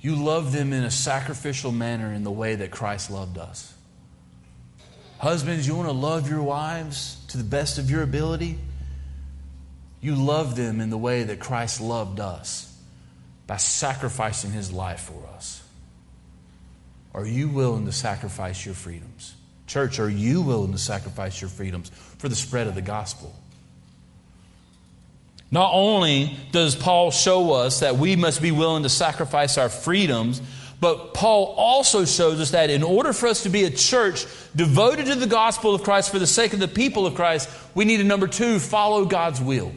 You 0.00 0.16
love 0.16 0.52
them 0.52 0.72
in 0.72 0.82
a 0.82 0.90
sacrificial 0.90 1.70
manner 1.70 2.12
in 2.12 2.24
the 2.24 2.30
way 2.30 2.56
that 2.56 2.72
Christ 2.72 3.10
loved 3.10 3.38
us. 3.38 3.72
Husbands, 5.18 5.66
you 5.66 5.76
want 5.76 5.88
to 5.88 5.94
love 5.94 6.28
your 6.28 6.42
wives 6.42 7.24
to 7.28 7.38
the 7.38 7.44
best 7.44 7.78
of 7.78 7.88
your 7.88 8.02
ability? 8.02 8.58
You 10.00 10.16
love 10.16 10.56
them 10.56 10.80
in 10.80 10.90
the 10.90 10.98
way 10.98 11.22
that 11.22 11.38
Christ 11.38 11.80
loved 11.80 12.18
us 12.18 12.76
by 13.46 13.56
sacrificing 13.56 14.50
his 14.50 14.72
life 14.72 15.00
for 15.00 15.26
us. 15.36 15.62
Are 17.14 17.24
you 17.24 17.48
willing 17.48 17.86
to 17.86 17.92
sacrifice 17.92 18.66
your 18.66 18.74
freedoms? 18.74 19.36
Church, 19.68 20.00
are 20.00 20.10
you 20.10 20.42
willing 20.42 20.72
to 20.72 20.78
sacrifice 20.78 21.40
your 21.40 21.48
freedoms 21.48 21.90
for 22.18 22.28
the 22.28 22.34
spread 22.34 22.66
of 22.66 22.74
the 22.74 22.82
gospel? 22.82 23.34
Not 25.50 25.70
only 25.72 26.36
does 26.52 26.74
Paul 26.74 27.10
show 27.10 27.52
us 27.52 27.80
that 27.80 27.96
we 27.96 28.16
must 28.16 28.42
be 28.42 28.50
willing 28.50 28.82
to 28.82 28.88
sacrifice 28.88 29.56
our 29.56 29.68
freedoms, 29.68 30.42
but 30.80 31.14
Paul 31.14 31.54
also 31.56 32.04
shows 32.04 32.40
us 32.40 32.50
that 32.50 32.70
in 32.70 32.82
order 32.82 33.12
for 33.12 33.26
us 33.26 33.44
to 33.44 33.48
be 33.48 33.64
a 33.64 33.70
church 33.70 34.26
devoted 34.54 35.06
to 35.06 35.14
the 35.14 35.26
gospel 35.26 35.74
of 35.74 35.82
Christ 35.82 36.10
for 36.10 36.18
the 36.18 36.26
sake 36.26 36.52
of 36.52 36.58
the 36.58 36.68
people 36.68 37.06
of 37.06 37.14
Christ, 37.14 37.48
we 37.74 37.84
need 37.84 37.98
to, 37.98 38.04
number 38.04 38.26
two, 38.26 38.58
follow 38.58 39.04
God's 39.04 39.40
will. 39.40 39.72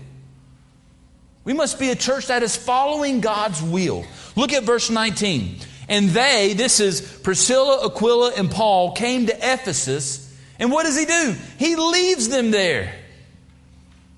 We 1.44 1.54
must 1.54 1.80
be 1.80 1.92
a 1.92 1.96
church 1.96 2.28
that 2.28 2.44
is 2.44 2.58
following 2.58 3.22
God's 3.22 3.62
will. 3.62 4.06
Look 4.36 4.52
at 4.52 4.64
verse 4.64 4.90
19. 4.90 5.60
And 5.88 6.10
they, 6.10 6.54
this 6.54 6.82
is 6.82 7.00
Priscilla, 7.24 7.86
Aquila, 7.86 8.34
and 8.36 8.52
Paul, 8.52 8.92
came 8.92 9.28
to 9.28 9.34
Ephesus. 9.34 10.36
And 10.60 10.72
what 10.72 10.84
does 10.84 11.00
he 11.00 11.06
do? 11.06 11.36
He 11.58 11.78
leaves 11.78 12.28
them 12.28 12.52
there. 12.52 12.94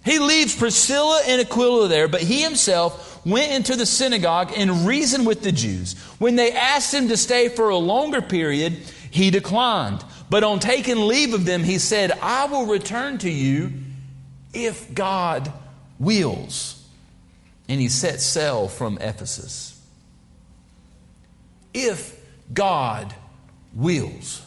He 0.09 0.17
leaves 0.17 0.55
Priscilla 0.55 1.21
and 1.27 1.39
Aquila 1.39 1.87
there, 1.87 2.07
but 2.07 2.21
he 2.21 2.41
himself 2.41 3.23
went 3.27 3.51
into 3.51 3.75
the 3.75 3.85
synagogue 3.85 4.51
and 4.57 4.87
reasoned 4.87 5.27
with 5.27 5.43
the 5.43 5.51
Jews. 5.51 5.93
When 6.17 6.35
they 6.35 6.51
asked 6.51 6.91
him 6.91 7.09
to 7.09 7.17
stay 7.17 7.47
for 7.47 7.69
a 7.69 7.77
longer 7.77 8.19
period, 8.19 8.73
he 9.11 9.29
declined. 9.29 10.03
But 10.27 10.43
on 10.43 10.59
taking 10.59 11.07
leave 11.07 11.35
of 11.35 11.45
them, 11.45 11.63
he 11.63 11.77
said, 11.77 12.11
I 12.23 12.45
will 12.45 12.65
return 12.65 13.19
to 13.19 13.29
you 13.29 13.71
if 14.51 14.95
God 14.95 15.53
wills. 15.99 16.83
And 17.67 17.79
he 17.79 17.87
set 17.87 18.19
sail 18.19 18.67
from 18.67 18.97
Ephesus. 18.97 19.79
If 21.71 22.19
God 22.51 23.13
wills. 23.75 24.41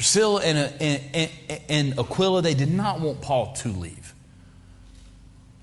Priscilla 0.00 0.40
and, 0.42 0.56
uh, 0.56 0.68
and, 0.80 1.02
and, 1.12 1.60
and, 1.68 1.98
Aquila, 1.98 2.40
they 2.40 2.54
did 2.54 2.72
not 2.72 3.00
want 3.00 3.20
Paul 3.20 3.52
to 3.56 3.68
leave. 3.68 4.14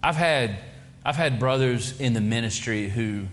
I've 0.04 0.16
had, 0.16 0.60
I've 1.04 1.16
had 1.16 1.40
brothers 1.40 2.00
in 2.00 2.14
the 2.14 2.22
ministry 2.22 2.88
who, 2.88 3.24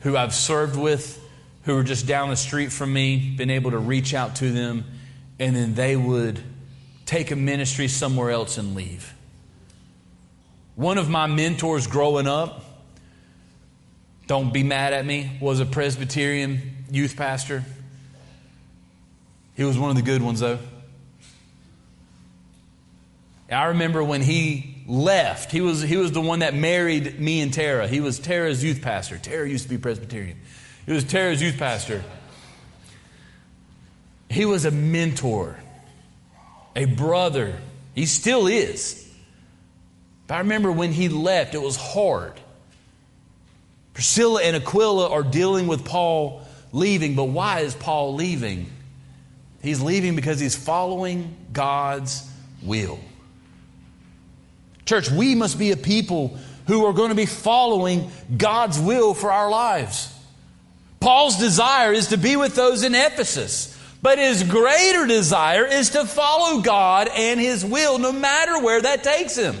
who 0.00 0.14
I've 0.14 0.34
served 0.34 0.76
with 0.76 1.18
who 1.62 1.74
were 1.74 1.82
just 1.82 2.06
down 2.06 2.28
the 2.28 2.36
street 2.36 2.70
from 2.70 2.92
me, 2.92 3.34
been 3.34 3.48
able 3.48 3.70
to 3.70 3.78
reach 3.78 4.12
out 4.12 4.36
to 4.36 4.52
them, 4.52 4.84
and 5.38 5.56
then 5.56 5.72
they 5.72 5.96
would 5.96 6.38
take 7.06 7.30
a 7.30 7.36
ministry 7.36 7.88
somewhere 7.88 8.30
else 8.30 8.58
and 8.58 8.74
leave. 8.74 9.14
One 10.76 10.98
of 10.98 11.08
my 11.08 11.28
mentors 11.28 11.86
growing 11.86 12.26
up, 12.26 12.62
don't 14.26 14.52
be 14.52 14.62
mad 14.62 14.92
at 14.92 15.06
me, 15.06 15.38
was 15.40 15.60
a 15.60 15.66
Presbyterian 15.66 16.84
youth 16.90 17.16
pastor. 17.16 17.64
He 19.54 19.64
was 19.64 19.78
one 19.78 19.90
of 19.90 19.96
the 19.96 20.02
good 20.02 20.22
ones, 20.22 20.40
though. 20.40 20.58
I 23.50 23.66
remember 23.66 24.02
when 24.02 24.22
he 24.22 24.82
left, 24.86 25.52
he 25.52 25.60
was, 25.60 25.82
he 25.82 25.96
was 25.96 26.12
the 26.12 26.22
one 26.22 26.38
that 26.38 26.54
married 26.54 27.20
me 27.20 27.40
and 27.42 27.52
Tara. 27.52 27.86
He 27.86 28.00
was 28.00 28.18
Tara's 28.18 28.64
youth 28.64 28.80
pastor. 28.80 29.18
Tara 29.18 29.48
used 29.48 29.64
to 29.64 29.68
be 29.68 29.78
Presbyterian. 29.78 30.38
He 30.86 30.92
was 30.92 31.04
Tara's 31.04 31.42
youth 31.42 31.58
pastor. 31.58 32.02
He 34.30 34.46
was 34.46 34.64
a 34.64 34.70
mentor, 34.70 35.58
a 36.74 36.86
brother. 36.86 37.58
He 37.94 38.06
still 38.06 38.46
is. 38.46 38.98
But 40.26 40.36
I 40.36 40.38
remember 40.38 40.72
when 40.72 40.92
he 40.92 41.10
left, 41.10 41.54
it 41.54 41.60
was 41.60 41.76
hard. 41.76 42.32
Priscilla 43.92 44.42
and 44.42 44.56
Aquila 44.56 45.10
are 45.10 45.22
dealing 45.22 45.66
with 45.66 45.84
Paul 45.84 46.42
leaving, 46.72 47.14
but 47.14 47.24
why 47.24 47.60
is 47.60 47.74
Paul 47.74 48.14
leaving? 48.14 48.70
He's 49.62 49.80
leaving 49.80 50.16
because 50.16 50.40
he's 50.40 50.56
following 50.56 51.36
God's 51.52 52.28
will. 52.62 52.98
Church, 54.84 55.10
we 55.10 55.34
must 55.34 55.58
be 55.58 55.70
a 55.70 55.76
people 55.76 56.36
who 56.66 56.84
are 56.84 56.92
going 56.92 57.10
to 57.10 57.14
be 57.14 57.26
following 57.26 58.10
God's 58.36 58.78
will 58.78 59.14
for 59.14 59.30
our 59.30 59.50
lives. 59.50 60.12
Paul's 61.00 61.38
desire 61.38 61.92
is 61.92 62.08
to 62.08 62.18
be 62.18 62.36
with 62.36 62.54
those 62.54 62.82
in 62.84 62.94
Ephesus, 62.94 63.78
but 64.02 64.18
his 64.18 64.42
greater 64.42 65.06
desire 65.06 65.64
is 65.64 65.90
to 65.90 66.04
follow 66.06 66.60
God 66.60 67.08
and 67.14 67.40
his 67.40 67.64
will 67.64 67.98
no 67.98 68.12
matter 68.12 68.60
where 68.60 68.80
that 68.80 69.04
takes 69.04 69.36
him. 69.36 69.56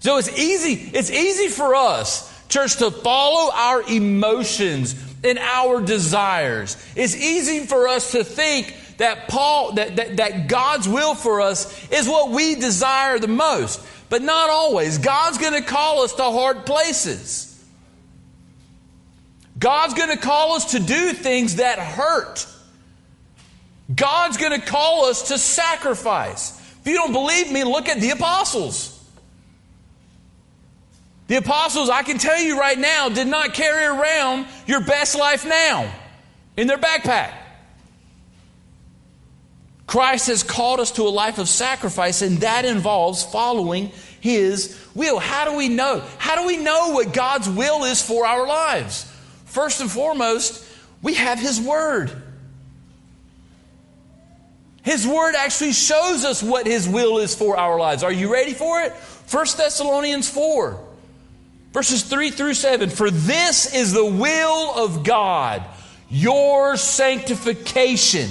So 0.00 0.18
it's 0.18 0.38
easy, 0.38 0.90
it's 0.92 1.10
easy 1.10 1.48
for 1.48 1.74
us, 1.74 2.28
church, 2.48 2.76
to 2.76 2.90
follow 2.90 3.52
our 3.54 3.82
emotions 3.82 4.94
and 5.22 5.38
our 5.38 5.80
desires. 5.80 6.76
It's 6.96 7.16
easy 7.16 7.66
for 7.66 7.88
us 7.88 8.12
to 8.12 8.24
think 8.24 8.74
that 8.98 9.28
Paul, 9.28 9.72
that, 9.72 9.96
that, 9.96 10.16
that 10.18 10.48
God's 10.48 10.88
will 10.88 11.14
for 11.14 11.40
us 11.40 11.90
is 11.90 12.08
what 12.08 12.30
we 12.30 12.54
desire 12.54 13.18
the 13.18 13.28
most. 13.28 13.84
But 14.08 14.22
not 14.22 14.50
always. 14.50 14.98
God's 14.98 15.38
going 15.38 15.54
to 15.54 15.62
call 15.62 16.02
us 16.02 16.14
to 16.14 16.24
hard 16.24 16.66
places. 16.66 17.48
God's 19.58 19.94
going 19.94 20.10
to 20.10 20.16
call 20.16 20.52
us 20.52 20.72
to 20.72 20.80
do 20.80 21.12
things 21.12 21.56
that 21.56 21.78
hurt. 21.78 22.46
God's 23.94 24.36
going 24.36 24.58
to 24.58 24.66
call 24.66 25.06
us 25.06 25.28
to 25.28 25.38
sacrifice. 25.38 26.58
If 26.80 26.88
you 26.88 26.94
don't 26.94 27.12
believe 27.12 27.50
me, 27.50 27.64
look 27.64 27.88
at 27.88 28.00
the 28.00 28.10
apostles. 28.10 28.98
The 31.28 31.36
apostles, 31.36 31.88
I 31.88 32.02
can 32.02 32.18
tell 32.18 32.38
you 32.38 32.58
right 32.58 32.78
now, 32.78 33.08
did 33.08 33.26
not 33.26 33.54
carry 33.54 33.84
around 33.84 34.46
your 34.66 34.80
best 34.80 35.16
life 35.16 35.46
now 35.46 35.90
in 36.56 36.66
their 36.66 36.78
backpack. 36.78 37.32
Christ 39.92 40.28
has 40.28 40.42
called 40.42 40.80
us 40.80 40.92
to 40.92 41.02
a 41.02 41.10
life 41.10 41.36
of 41.36 41.50
sacrifice, 41.50 42.22
and 42.22 42.38
that 42.38 42.64
involves 42.64 43.24
following 43.24 43.92
His 44.22 44.82
will. 44.94 45.18
How 45.18 45.44
do 45.44 45.54
we 45.54 45.68
know? 45.68 46.02
How 46.16 46.34
do 46.34 46.46
we 46.46 46.56
know 46.56 46.92
what 46.92 47.12
God's 47.12 47.46
will 47.46 47.84
is 47.84 48.00
for 48.00 48.24
our 48.24 48.46
lives? 48.46 49.04
First 49.44 49.82
and 49.82 49.90
foremost, 49.90 50.66
we 51.02 51.12
have 51.12 51.38
His 51.38 51.60
Word. 51.60 52.10
His 54.82 55.06
Word 55.06 55.34
actually 55.34 55.72
shows 55.72 56.24
us 56.24 56.42
what 56.42 56.66
His 56.66 56.88
will 56.88 57.18
is 57.18 57.34
for 57.34 57.58
our 57.58 57.78
lives. 57.78 58.02
Are 58.02 58.10
you 58.10 58.32
ready 58.32 58.54
for 58.54 58.80
it? 58.80 58.92
1 58.92 59.46
Thessalonians 59.58 60.26
4, 60.26 60.82
verses 61.74 62.02
3 62.04 62.30
through 62.30 62.54
7. 62.54 62.88
For 62.88 63.10
this 63.10 63.74
is 63.74 63.92
the 63.92 64.06
will 64.06 64.72
of 64.74 65.04
God, 65.04 65.62
your 66.08 66.78
sanctification 66.78 68.30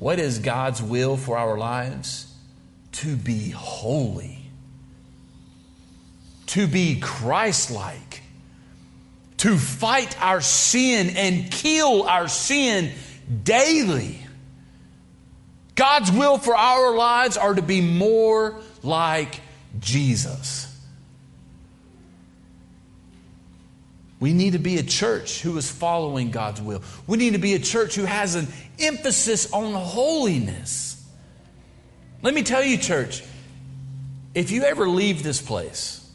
What 0.00 0.18
is 0.18 0.38
God's 0.38 0.82
will 0.82 1.18
for 1.18 1.36
our 1.36 1.58
lives? 1.58 2.26
To 2.92 3.16
be 3.16 3.50
holy, 3.50 4.38
to 6.46 6.66
be 6.66 6.98
Christ 6.98 7.70
like, 7.70 8.22
to 9.36 9.56
fight 9.56 10.20
our 10.20 10.40
sin 10.40 11.10
and 11.16 11.52
kill 11.52 12.04
our 12.04 12.28
sin 12.28 12.92
daily. 13.44 14.18
God's 15.74 16.10
will 16.10 16.38
for 16.38 16.56
our 16.56 16.96
lives 16.96 17.36
are 17.36 17.54
to 17.54 17.62
be 17.62 17.82
more 17.82 18.58
like 18.82 19.40
Jesus. 19.78 20.69
We 24.20 24.34
need 24.34 24.52
to 24.52 24.58
be 24.58 24.76
a 24.76 24.82
church 24.82 25.40
who 25.40 25.56
is 25.56 25.70
following 25.70 26.30
God's 26.30 26.60
will. 26.60 26.82
We 27.06 27.16
need 27.16 27.32
to 27.32 27.38
be 27.38 27.54
a 27.54 27.58
church 27.58 27.94
who 27.94 28.04
has 28.04 28.34
an 28.34 28.48
emphasis 28.78 29.50
on 29.50 29.72
holiness. 29.72 31.02
Let 32.22 32.34
me 32.34 32.42
tell 32.42 32.62
you, 32.62 32.76
church, 32.76 33.24
if 34.34 34.50
you 34.50 34.64
ever 34.64 34.86
leave 34.86 35.22
this 35.22 35.40
place, 35.40 36.06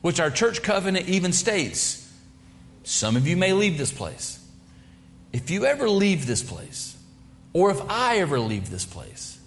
which 0.00 0.18
our 0.18 0.30
church 0.30 0.62
covenant 0.62 1.08
even 1.08 1.32
states, 1.32 2.10
some 2.84 3.16
of 3.16 3.28
you 3.28 3.36
may 3.36 3.52
leave 3.52 3.76
this 3.76 3.92
place. 3.92 4.42
If 5.30 5.50
you 5.50 5.66
ever 5.66 5.90
leave 5.90 6.26
this 6.26 6.42
place, 6.42 6.96
or 7.52 7.70
if 7.70 7.82
I 7.90 8.18
ever 8.20 8.40
leave 8.40 8.70
this 8.70 8.86
place, 8.86 9.38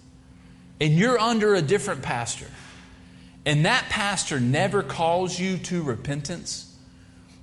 and 0.80 0.94
you're 0.94 1.18
under 1.18 1.56
a 1.56 1.62
different 1.62 2.02
pastor, 2.02 2.46
and 3.44 3.64
that 3.64 3.86
pastor 3.88 4.38
never 4.38 4.84
calls 4.84 5.40
you 5.40 5.58
to 5.58 5.82
repentance, 5.82 6.71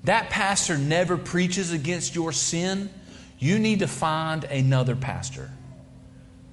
that 0.04 0.30
pastor 0.30 0.78
never 0.78 1.18
preaches 1.18 1.72
against 1.72 2.16
your 2.16 2.32
sin, 2.32 2.90
you 3.38 3.60
need 3.60 3.80
to 3.80 3.88
find 3.88 4.44
another 4.46 4.96
pastor. 4.96 5.52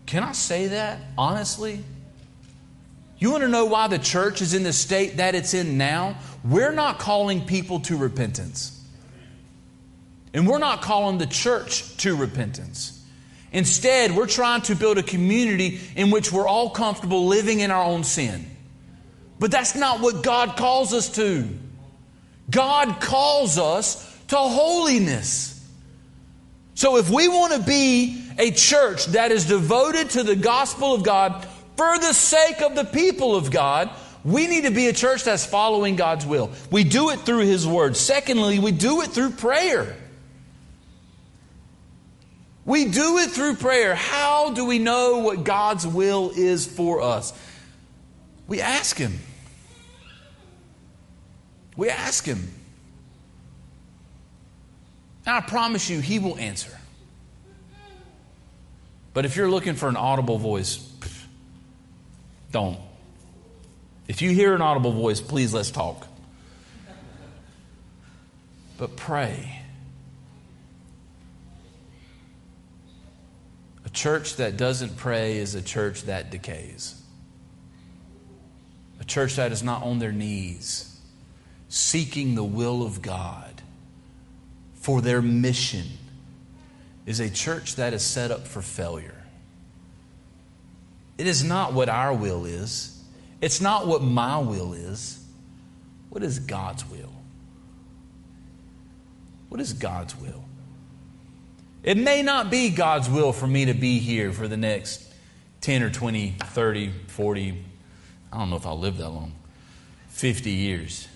Can 0.07 0.23
I 0.23 0.33
say 0.33 0.69
that 0.69 1.01
honestly? 1.19 1.83
You 3.19 3.31
want 3.31 3.43
to 3.43 3.49
know 3.49 3.65
why 3.65 3.89
the 3.89 3.99
church 3.99 4.43
is 4.43 4.55
in 4.55 4.63
the 4.63 4.73
state 4.73 5.17
that 5.17 5.35
it's 5.35 5.55
in 5.55 5.79
now? 5.79 6.19
We're 6.45 6.73
not 6.73 6.99
calling 6.99 7.47
people 7.47 7.81
to 7.81 7.97
repentance. 7.97 8.73
And 10.35 10.47
we're 10.47 10.59
not 10.59 10.83
calling 10.83 11.19
the 11.19 11.27
church 11.27 11.97
to 11.99 12.15
repentance. 12.15 12.93
Instead, 13.53 14.15
we're 14.15 14.27
trying 14.27 14.61
to 14.63 14.75
build 14.75 14.99
a 14.99 15.03
community 15.03 15.81
in 15.97 16.11
which 16.11 16.31
we're 16.31 16.47
all 16.47 16.69
comfortable 16.69 17.27
living 17.27 17.61
in 17.61 17.71
our 17.71 17.83
own 17.83 18.05
sin. 18.05 18.45
But 19.39 19.51
that's 19.51 19.75
not 19.75 20.01
what 20.01 20.23
God 20.23 20.57
calls 20.57 20.93
us 20.93 21.09
to. 21.17 21.49
God 22.51 23.01
calls 23.01 23.59
us 23.59 24.03
to 24.29 24.37
holiness. 24.37 25.53
So 26.75 26.97
if 26.97 27.11
we 27.11 27.29
want 27.29 27.55
to 27.55 27.61
be 27.61 28.23
a 28.39 28.51
church 28.51 29.07
that 29.07 29.33
is 29.33 29.47
devoted 29.47 30.11
to 30.11 30.23
the 30.23 30.37
gospel 30.37 30.95
of 30.95 31.03
God 31.03 31.47
for 31.77 31.99
the 31.99 32.13
sake 32.13 32.61
of 32.61 32.75
the 32.75 32.85
people 32.85 33.35
of 33.35 33.51
God, 33.51 33.91
we 34.25 34.47
need 34.47 34.65
to 34.65 34.71
be 34.71 34.89
a 34.89 34.93
church 34.93 35.25
that's 35.25 35.47
following 35.47 35.97
God's 35.97 36.27
will. 36.27 36.51
We 36.71 36.85
do 36.85 37.11
it 37.11 37.21
through 37.21 37.47
His 37.47 37.67
Word. 37.67 37.97
Secondly, 37.97 38.59
we 38.59 38.73
do 38.73 39.03
it 39.03 39.09
through 39.09 39.31
prayer. 39.31 39.97
We 42.65 42.87
do 42.87 43.19
it 43.19 43.31
through 43.31 43.55
prayer. 43.55 43.95
How 43.95 44.53
do 44.53 44.65
we 44.65 44.81
know 44.81 45.19
what 45.19 45.45
God's 45.45 45.87
will 45.87 46.33
is 46.35 46.67
for 46.67 47.01
us? 47.01 47.33
We 48.49 48.61
ask 48.61 48.97
Him. 48.97 49.21
We 51.77 51.91
ask 51.91 52.25
Him. 52.25 52.49
And 55.27 55.37
I 55.37 55.41
promise 55.41 55.91
you, 55.91 56.01
He 56.01 56.19
will 56.19 56.39
answer. 56.39 56.77
But 59.13 59.25
if 59.25 59.37
you're 59.37 59.51
looking 59.51 59.75
for 59.75 59.89
an 59.89 59.97
audible 59.97 60.39
voice, 60.39 60.77
don't. 62.53 62.79
If 64.09 64.23
you 64.23 64.31
hear 64.31 64.55
an 64.55 64.63
audible 64.63 64.93
voice, 64.93 65.21
please 65.21 65.53
let's 65.53 65.71
talk. 65.71 66.07
But 68.79 68.97
pray. 68.97 69.63
A 73.85 73.91
church 73.91 74.37
that 74.37 74.57
doesn't 74.57 74.97
pray 74.97 75.39
is 75.39 75.55
a 75.55 75.63
church 75.63 76.03
that 76.03 76.31
decays. 76.31 77.01
A 79.01 79.05
church 79.05 79.37
that 79.37 79.51
is 79.51 79.63
not 79.63 79.83
on 79.83 79.99
their 79.99 80.13
knees, 80.13 80.96
seeking 81.69 82.35
the 82.35 82.45
will 82.45 82.83
of 82.83 83.03
God 83.03 83.63
for 84.75 85.01
their 85.01 85.21
mission, 85.21 85.85
is 87.07 87.21
a 87.21 87.31
church 87.31 87.77
that 87.77 87.93
is 87.93 88.03
set 88.03 88.31
up 88.31 88.47
for 88.47 88.63
failure. 88.63 89.23
It 91.19 91.27
is 91.27 91.43
not 91.43 91.73
what 91.73 91.89
our 91.89 92.13
will 92.13 92.45
is. 92.45 93.03
It's 93.41 93.61
not 93.61 93.87
what 93.87 94.03
my 94.03 94.39
will 94.39 94.75
is. 94.75 95.25
What 96.11 96.23
is 96.23 96.39
God's 96.39 96.89
will? 96.89 97.13
What 99.49 99.61
is 99.61 99.73
God's 99.73 100.17
will? 100.17 100.45
It 101.83 101.97
may 101.97 102.23
not 102.23 102.51
be 102.51 102.71
God's 102.71 103.09
will 103.09 103.33
for 103.33 103.47
me 103.47 103.67
to 103.67 103.75
be 103.75 103.99
here 103.99 104.33
for 104.33 104.49
the 104.49 104.57
next 104.57 105.07
10 105.61 105.83
or 105.83 105.91
20, 105.91 106.37
30, 106.39 106.93
40, 107.07 107.65
I 108.33 108.39
don't 108.39 108.51
know 108.51 108.57
if 108.57 108.67
I'll 108.67 108.79
live 108.79 108.99
that 108.99 109.09
long, 109.09 109.33
50 110.09 110.51
years. 110.51 111.09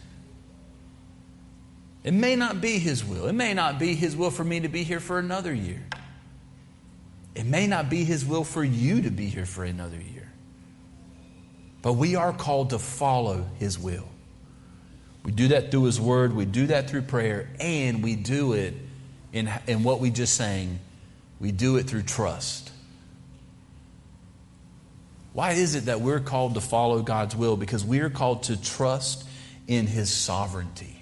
It 2.03 2.15
may 2.15 2.37
not 2.37 2.61
be 2.61 2.79
His 2.79 3.05
will. 3.05 3.27
It 3.27 3.35
may 3.35 3.55
not 3.55 3.79
be 3.79 3.95
His 3.95 4.17
will 4.17 4.31
for 4.31 4.45
me 4.45 4.61
to 4.61 4.69
be 4.69 4.85
here 4.85 5.01
for 5.01 5.19
another 5.19 5.53
year. 5.53 5.83
It 7.35 7.47
may 7.47 7.67
not 7.67 7.91
be 7.91 8.05
His 8.05 8.25
will 8.25 8.45
for 8.45 8.65
you 8.65 9.03
to 9.03 9.11
be 9.11 9.27
here 9.27 9.47
for 9.47 9.65
another 9.65 9.97
year. 9.97 10.31
But 11.83 11.95
we 11.95 12.17
are 12.17 12.33
called 12.33 12.71
to 12.71 12.79
follow 12.79 13.47
His 13.59 13.79
will. 13.79 14.09
We 15.25 15.33
do 15.33 15.49
that 15.49 15.71
through 15.71 15.85
His 15.85 16.01
Word, 16.01 16.35
we 16.35 16.47
do 16.47 16.69
that 16.69 16.89
through 16.89 17.03
prayer, 17.03 17.51
and 17.61 18.03
we 18.03 18.17
do 18.17 18.55
it 18.55 18.75
in, 19.33 19.51
in 19.67 19.83
what 19.83 20.01
we 20.01 20.11
just 20.11 20.35
sang, 20.35 20.81
we 21.39 21.53
do 21.53 21.77
it 21.77 21.85
through 21.85 22.03
trust. 22.03 22.71
Why 25.33 25.53
is 25.53 25.75
it 25.75 25.85
that 25.87 26.01
we're 26.01 26.21
called 26.21 26.55
to 26.55 26.61
follow 26.61 27.03
God's 27.03 27.37
will? 27.37 27.57
Because 27.57 27.85
we 27.85 28.01
are 28.01 28.11
called 28.11 28.45
to 28.45 28.61
trust 28.61 29.25
in 29.69 29.87
His 29.87 30.11
sovereignty. 30.11 31.00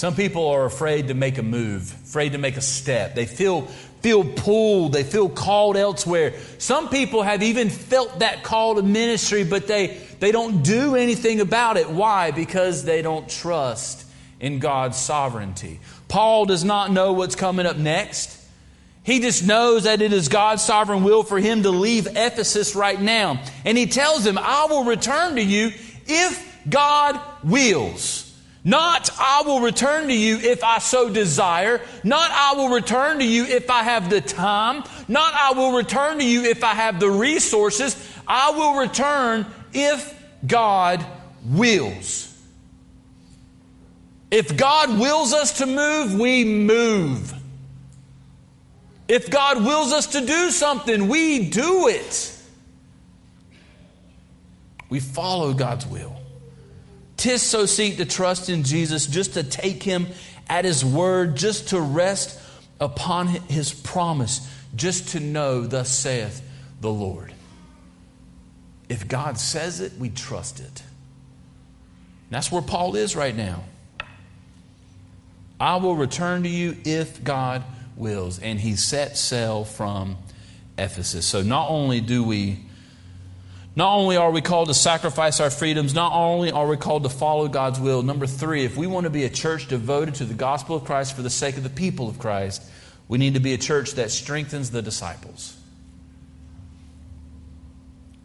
Some 0.00 0.14
people 0.14 0.48
are 0.48 0.64
afraid 0.64 1.08
to 1.08 1.14
make 1.14 1.36
a 1.36 1.42
move, 1.42 1.92
afraid 1.92 2.32
to 2.32 2.38
make 2.38 2.56
a 2.56 2.62
step. 2.62 3.14
They 3.14 3.26
feel, 3.26 3.66
feel 4.00 4.24
pulled, 4.24 4.94
they 4.94 5.02
feel 5.02 5.28
called 5.28 5.76
elsewhere. 5.76 6.32
Some 6.56 6.88
people 6.88 7.22
have 7.22 7.42
even 7.42 7.68
felt 7.68 8.20
that 8.20 8.42
call 8.42 8.76
to 8.76 8.82
ministry, 8.82 9.44
but 9.44 9.66
they, 9.66 9.98
they 10.18 10.32
don't 10.32 10.62
do 10.62 10.96
anything 10.96 11.42
about 11.42 11.76
it. 11.76 11.90
Why? 11.90 12.30
Because 12.30 12.82
they 12.82 13.02
don't 13.02 13.28
trust 13.28 14.06
in 14.40 14.58
God's 14.58 14.96
sovereignty. 14.96 15.80
Paul 16.08 16.46
does 16.46 16.64
not 16.64 16.90
know 16.90 17.12
what's 17.12 17.36
coming 17.36 17.66
up 17.66 17.76
next. 17.76 18.42
He 19.02 19.20
just 19.20 19.46
knows 19.46 19.84
that 19.84 20.00
it 20.00 20.14
is 20.14 20.28
God's 20.28 20.62
sovereign 20.62 21.04
will 21.04 21.24
for 21.24 21.38
him 21.38 21.64
to 21.64 21.70
leave 21.70 22.06
Ephesus 22.06 22.74
right 22.74 22.98
now. 22.98 23.42
And 23.66 23.76
he 23.76 23.84
tells 23.84 24.26
him, 24.26 24.38
I 24.38 24.66
will 24.70 24.84
return 24.84 25.34
to 25.34 25.42
you 25.42 25.72
if 26.06 26.58
God 26.70 27.20
wills. 27.44 28.19
Not, 28.62 29.08
I 29.18 29.42
will 29.46 29.60
return 29.60 30.08
to 30.08 30.14
you 30.14 30.36
if 30.36 30.62
I 30.62 30.78
so 30.78 31.08
desire. 31.08 31.80
Not, 32.04 32.30
I 32.30 32.54
will 32.54 32.68
return 32.68 33.18
to 33.18 33.24
you 33.24 33.44
if 33.44 33.70
I 33.70 33.82
have 33.82 34.10
the 34.10 34.20
time. 34.20 34.84
Not, 35.08 35.32
I 35.34 35.52
will 35.52 35.72
return 35.72 36.18
to 36.18 36.24
you 36.24 36.44
if 36.44 36.62
I 36.62 36.74
have 36.74 37.00
the 37.00 37.10
resources. 37.10 37.96
I 38.28 38.50
will 38.50 38.74
return 38.74 39.46
if 39.72 40.14
God 40.46 41.04
wills. 41.44 42.26
If 44.30 44.56
God 44.56 44.98
wills 44.98 45.32
us 45.32 45.58
to 45.58 45.66
move, 45.66 46.18
we 46.18 46.44
move. 46.44 47.34
If 49.08 49.30
God 49.30 49.64
wills 49.64 49.92
us 49.92 50.06
to 50.08 50.24
do 50.24 50.50
something, 50.50 51.08
we 51.08 51.48
do 51.48 51.88
it. 51.88 52.36
We 54.88 55.00
follow 55.00 55.52
God's 55.54 55.86
will. 55.86 56.19
Tis 57.20 57.42
so 57.42 57.66
seek 57.66 57.98
to 57.98 58.06
trust 58.06 58.48
in 58.48 58.62
Jesus, 58.62 59.06
just 59.06 59.34
to 59.34 59.42
take 59.42 59.82
him 59.82 60.06
at 60.48 60.64
his 60.64 60.82
word, 60.82 61.36
just 61.36 61.68
to 61.68 61.78
rest 61.78 62.40
upon 62.80 63.26
his 63.26 63.74
promise, 63.74 64.50
just 64.74 65.08
to 65.08 65.20
know, 65.20 65.66
thus 65.66 65.90
saith 65.90 66.40
the 66.80 66.90
Lord. 66.90 67.34
If 68.88 69.06
God 69.06 69.36
says 69.36 69.80
it, 69.80 69.92
we 69.98 70.08
trust 70.08 70.60
it. 70.60 70.82
that's 72.30 72.50
where 72.50 72.62
Paul 72.62 72.96
is 72.96 73.14
right 73.14 73.36
now. 73.36 73.64
I 75.60 75.76
will 75.76 75.96
return 75.96 76.44
to 76.44 76.48
you 76.48 76.74
if 76.86 77.22
God 77.22 77.62
wills. 77.96 78.38
And 78.38 78.58
he 78.58 78.76
set 78.76 79.18
sail 79.18 79.66
from 79.66 80.16
Ephesus. 80.78 81.26
So 81.26 81.42
not 81.42 81.68
only 81.68 82.00
do 82.00 82.24
we 82.24 82.60
not 83.76 83.96
only 83.96 84.16
are 84.16 84.30
we 84.30 84.40
called 84.40 84.68
to 84.68 84.74
sacrifice 84.74 85.40
our 85.40 85.50
freedoms, 85.50 85.94
not 85.94 86.12
only 86.12 86.50
are 86.50 86.66
we 86.66 86.76
called 86.76 87.04
to 87.04 87.08
follow 87.08 87.48
God's 87.48 87.78
will. 87.78 88.02
Number 88.02 88.26
three, 88.26 88.64
if 88.64 88.76
we 88.76 88.86
want 88.86 89.04
to 89.04 89.10
be 89.10 89.24
a 89.24 89.30
church 89.30 89.68
devoted 89.68 90.16
to 90.16 90.24
the 90.24 90.34
gospel 90.34 90.76
of 90.76 90.84
Christ 90.84 91.14
for 91.14 91.22
the 91.22 91.30
sake 91.30 91.56
of 91.56 91.62
the 91.62 91.70
people 91.70 92.08
of 92.08 92.18
Christ, 92.18 92.62
we 93.06 93.18
need 93.18 93.34
to 93.34 93.40
be 93.40 93.54
a 93.54 93.58
church 93.58 93.92
that 93.92 94.10
strengthens 94.10 94.70
the 94.70 94.82
disciples. 94.82 95.56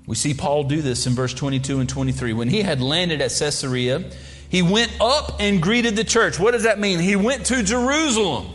We 0.08 0.16
see 0.16 0.34
Paul 0.34 0.66
do 0.66 0.82
this 0.82 1.08
in 1.08 1.14
verse 1.14 1.34
22 1.34 1.80
and 1.80 1.90
23. 1.90 2.34
When 2.34 2.50
he 2.50 2.62
had 2.62 2.82
landed 2.82 3.22
at 3.22 3.32
Caesarea, 3.32 4.04
he 4.50 4.62
went 4.62 4.92
up 5.02 5.38
and 5.40 5.62
greeted 5.62 5.96
the 5.96 6.04
church. 6.04 6.40
What 6.40 6.52
does 6.52 6.64
that 6.64 6.80
mean? 6.80 7.00
He 7.00 7.16
went 7.16 7.48
to 7.48 7.64
Jerusalem. 7.64 8.48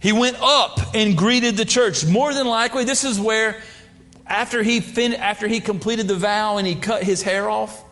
He 0.00 0.12
went 0.12 0.36
up 0.40 0.94
and 0.94 1.16
greeted 1.16 1.56
the 1.56 1.64
church. 1.64 2.04
More 2.04 2.34
than 2.34 2.46
likely, 2.46 2.84
this 2.84 3.04
is 3.04 3.18
where, 3.18 3.62
after 4.26 4.62
he, 4.62 4.80
fin- 4.80 5.14
after 5.14 5.46
he 5.48 5.60
completed 5.60 6.08
the 6.08 6.14
vow 6.14 6.56
and 6.56 6.66
he 6.66 6.74
cut 6.74 7.02
his 7.02 7.22
hair 7.22 7.48
off, 7.48 7.84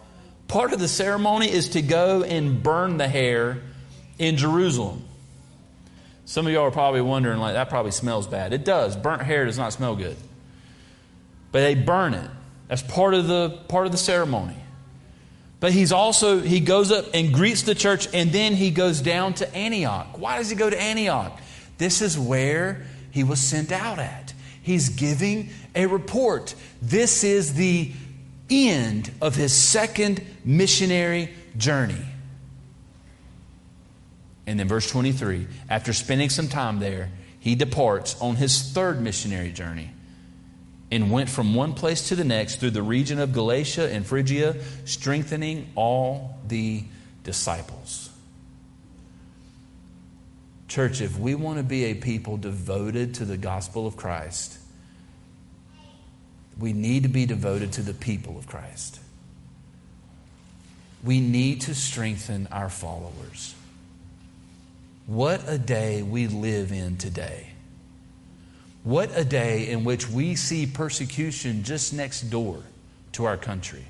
part 0.49 0.73
of 0.73 0.81
the 0.81 0.89
ceremony 0.89 1.51
is 1.51 1.71
to 1.71 1.83
go 1.83 2.23
and 2.23 2.63
burn 2.63 2.97
the 2.97 3.09
hair 3.09 3.63
in 4.19 4.37
Jerusalem. 4.37 5.05
Some 6.25 6.47
of 6.47 6.53
y'all 6.53 6.65
are 6.65 6.71
probably 6.71 7.01
wondering, 7.01 7.39
like, 7.39 7.55
that 7.55 7.69
probably 7.69 7.91
smells 7.91 8.27
bad. 8.27 8.53
It 8.53 8.65
does. 8.65 8.97
Burnt 8.97 9.23
hair 9.23 9.45
does 9.45 9.59
not 9.59 9.73
smell 9.73 9.97
good. 9.97 10.17
But 11.51 11.61
they 11.61 11.75
burn 11.75 12.15
it. 12.15 12.31
That's 12.69 12.83
part 12.83 13.13
of 13.13 13.27
the, 13.27 13.51
part 13.69 13.87
of 13.87 13.93
the 13.93 13.99
ceremony. 13.99 14.57
But 15.61 15.73
he's 15.73 15.93
also, 15.93 16.41
he 16.41 16.61
goes 16.61 16.91
up 16.91 17.07
and 17.13 17.35
greets 17.35 17.63
the 17.63 17.75
church, 17.75 18.09
and 18.15 18.33
then 18.33 18.55
he 18.55 18.71
goes 18.71 19.01
down 19.01 19.35
to 19.35 19.55
Antioch. 19.55 20.19
Why 20.19 20.39
does 20.39 20.49
he 20.49 20.57
go 20.57 20.71
to 20.71 20.81
Antioch? 20.81 21.39
This 21.79 22.01
is 22.01 22.19
where 22.19 22.87
he 23.11 23.25
was 23.25 23.41
sent 23.41 23.71
out 23.71 23.99
at. 23.99 24.22
He's 24.63 24.89
giving 24.89 25.51
a 25.75 25.87
report. 25.87 26.55
This 26.81 27.25
is 27.25 27.55
the 27.55 27.93
end 28.49 29.11
of 29.21 29.35
his 29.35 29.53
second 29.53 30.25
missionary 30.45 31.31
journey. 31.57 32.05
And 34.47 34.59
then, 34.59 34.69
verse 34.69 34.91
23 34.91 35.47
after 35.69 35.93
spending 35.93 36.31
some 36.31 36.49
time 36.49 36.79
there, 36.79 37.11
he 37.41 37.55
departs 37.55 38.21
on 38.21 38.37
his 38.37 38.73
third 38.73 39.01
missionary 39.01 39.53
journey. 39.53 39.91
and 40.93 41.11
went 41.11 41.31
from 41.31 41.55
one 41.55 41.73
place 41.73 42.09
to 42.09 42.15
the 42.15 42.23
next 42.23 42.61
through 42.61 42.71
the 42.71 42.83
region 42.83 43.19
of 43.19 43.33
Galatia 43.33 43.91
and 43.91 44.05
Phrygia, 44.05 44.57
strengthening 44.85 45.73
all 45.75 46.37
the 46.47 46.85
disciples. 47.25 48.11
Church, 50.73 51.03
if 51.03 51.19
we 51.19 51.35
want 51.35 51.59
to 51.59 51.63
be 51.63 51.85
a 51.85 51.95
people 51.95 52.39
devoted 52.39 53.17
to 53.17 53.27
the 53.27 53.37
gospel 53.37 53.87
of 53.87 53.95
Christ, 53.95 54.57
we 56.59 56.73
need 56.73 57.03
to 57.03 57.11
be 57.11 57.27
devoted 57.27 57.73
to 57.73 57.83
the 57.83 57.93
people 57.93 58.39
of 58.39 58.47
Christ. 58.47 58.99
We 61.05 61.21
need 61.21 61.61
to 61.63 61.75
strengthen 61.75 62.49
our 62.51 62.71
followers. 62.71 63.55
What 65.07 65.43
a 65.47 65.59
day 65.59 66.03
we 66.03 66.27
live 66.27 66.73
in 66.73 66.97
today. 66.97 67.51
What 68.83 69.11
a 69.15 69.27
day 69.27 69.69
in 69.69 69.85
which 69.85 70.09
we 70.09 70.37
see 70.37 70.65
persecution 70.65 71.65
just 71.65 71.93
next 71.93 72.31
door 72.31 72.63
to 73.13 73.27
our 73.27 73.37
country. 73.37 73.85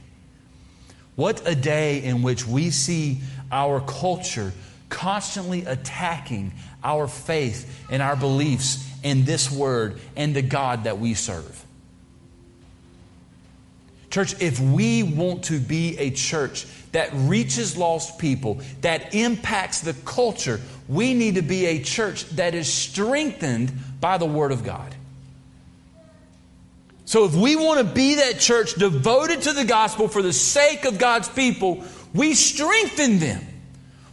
What 1.14 1.46
a 1.46 1.54
day 1.54 2.02
in 2.02 2.22
which 2.22 2.44
we 2.44 2.70
see 2.70 3.20
our 3.52 3.80
culture 3.80 4.52
constantly 4.92 5.64
attacking 5.64 6.52
our 6.84 7.08
faith 7.08 7.84
and 7.90 8.02
our 8.02 8.14
beliefs 8.14 8.86
in 9.02 9.24
this 9.24 9.50
word 9.50 9.98
and 10.14 10.36
the 10.36 10.42
God 10.42 10.84
that 10.84 10.98
we 10.98 11.14
serve. 11.14 11.64
Church, 14.10 14.40
if 14.42 14.60
we 14.60 15.02
want 15.02 15.44
to 15.44 15.58
be 15.58 15.96
a 15.98 16.10
church 16.10 16.66
that 16.92 17.08
reaches 17.14 17.78
lost 17.78 18.18
people, 18.18 18.60
that 18.82 19.14
impacts 19.14 19.80
the 19.80 19.94
culture, 20.04 20.60
we 20.86 21.14
need 21.14 21.36
to 21.36 21.42
be 21.42 21.64
a 21.64 21.82
church 21.82 22.28
that 22.30 22.54
is 22.54 22.70
strengthened 22.70 23.72
by 24.00 24.18
the 24.18 24.26
Word 24.26 24.52
of 24.52 24.62
God. 24.62 24.94
So, 27.06 27.24
if 27.24 27.34
we 27.34 27.56
want 27.56 27.78
to 27.78 27.94
be 27.94 28.16
that 28.16 28.38
church 28.38 28.74
devoted 28.74 29.42
to 29.42 29.54
the 29.54 29.64
gospel 29.64 30.08
for 30.08 30.20
the 30.20 30.32
sake 30.32 30.84
of 30.84 30.98
God's 30.98 31.28
people, 31.30 31.82
we 32.12 32.34
strengthen 32.34 33.18
them. 33.18 33.46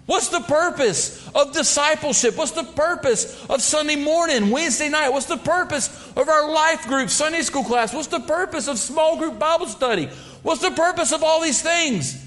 What's 0.10 0.30
the 0.30 0.40
purpose 0.40 1.30
of 1.36 1.54
discipleship? 1.54 2.36
What's 2.36 2.50
the 2.50 2.64
purpose 2.64 3.46
of 3.46 3.62
Sunday 3.62 3.96
morning, 3.96 4.50
Wednesday 4.50 4.90
night? 4.90 5.10
What's 5.10 5.28
the 5.28 5.38
purpose 5.38 5.88
of 6.18 6.28
our 6.28 6.52
life 6.52 6.88
group, 6.88 7.12
Sunday 7.12 7.44
school 7.44 7.64
class? 7.64 7.94
What's 7.94 8.08
the 8.08 8.20
purpose 8.20 8.68
of 8.68 8.80
small 8.80 9.18
group 9.18 9.38
Bible 9.38 9.68
study? 9.68 10.08
What's 10.42 10.62
the 10.62 10.72
purpose 10.72 11.12
of 11.12 11.22
all 11.22 11.42
these 11.42 11.62
things? 11.62 12.26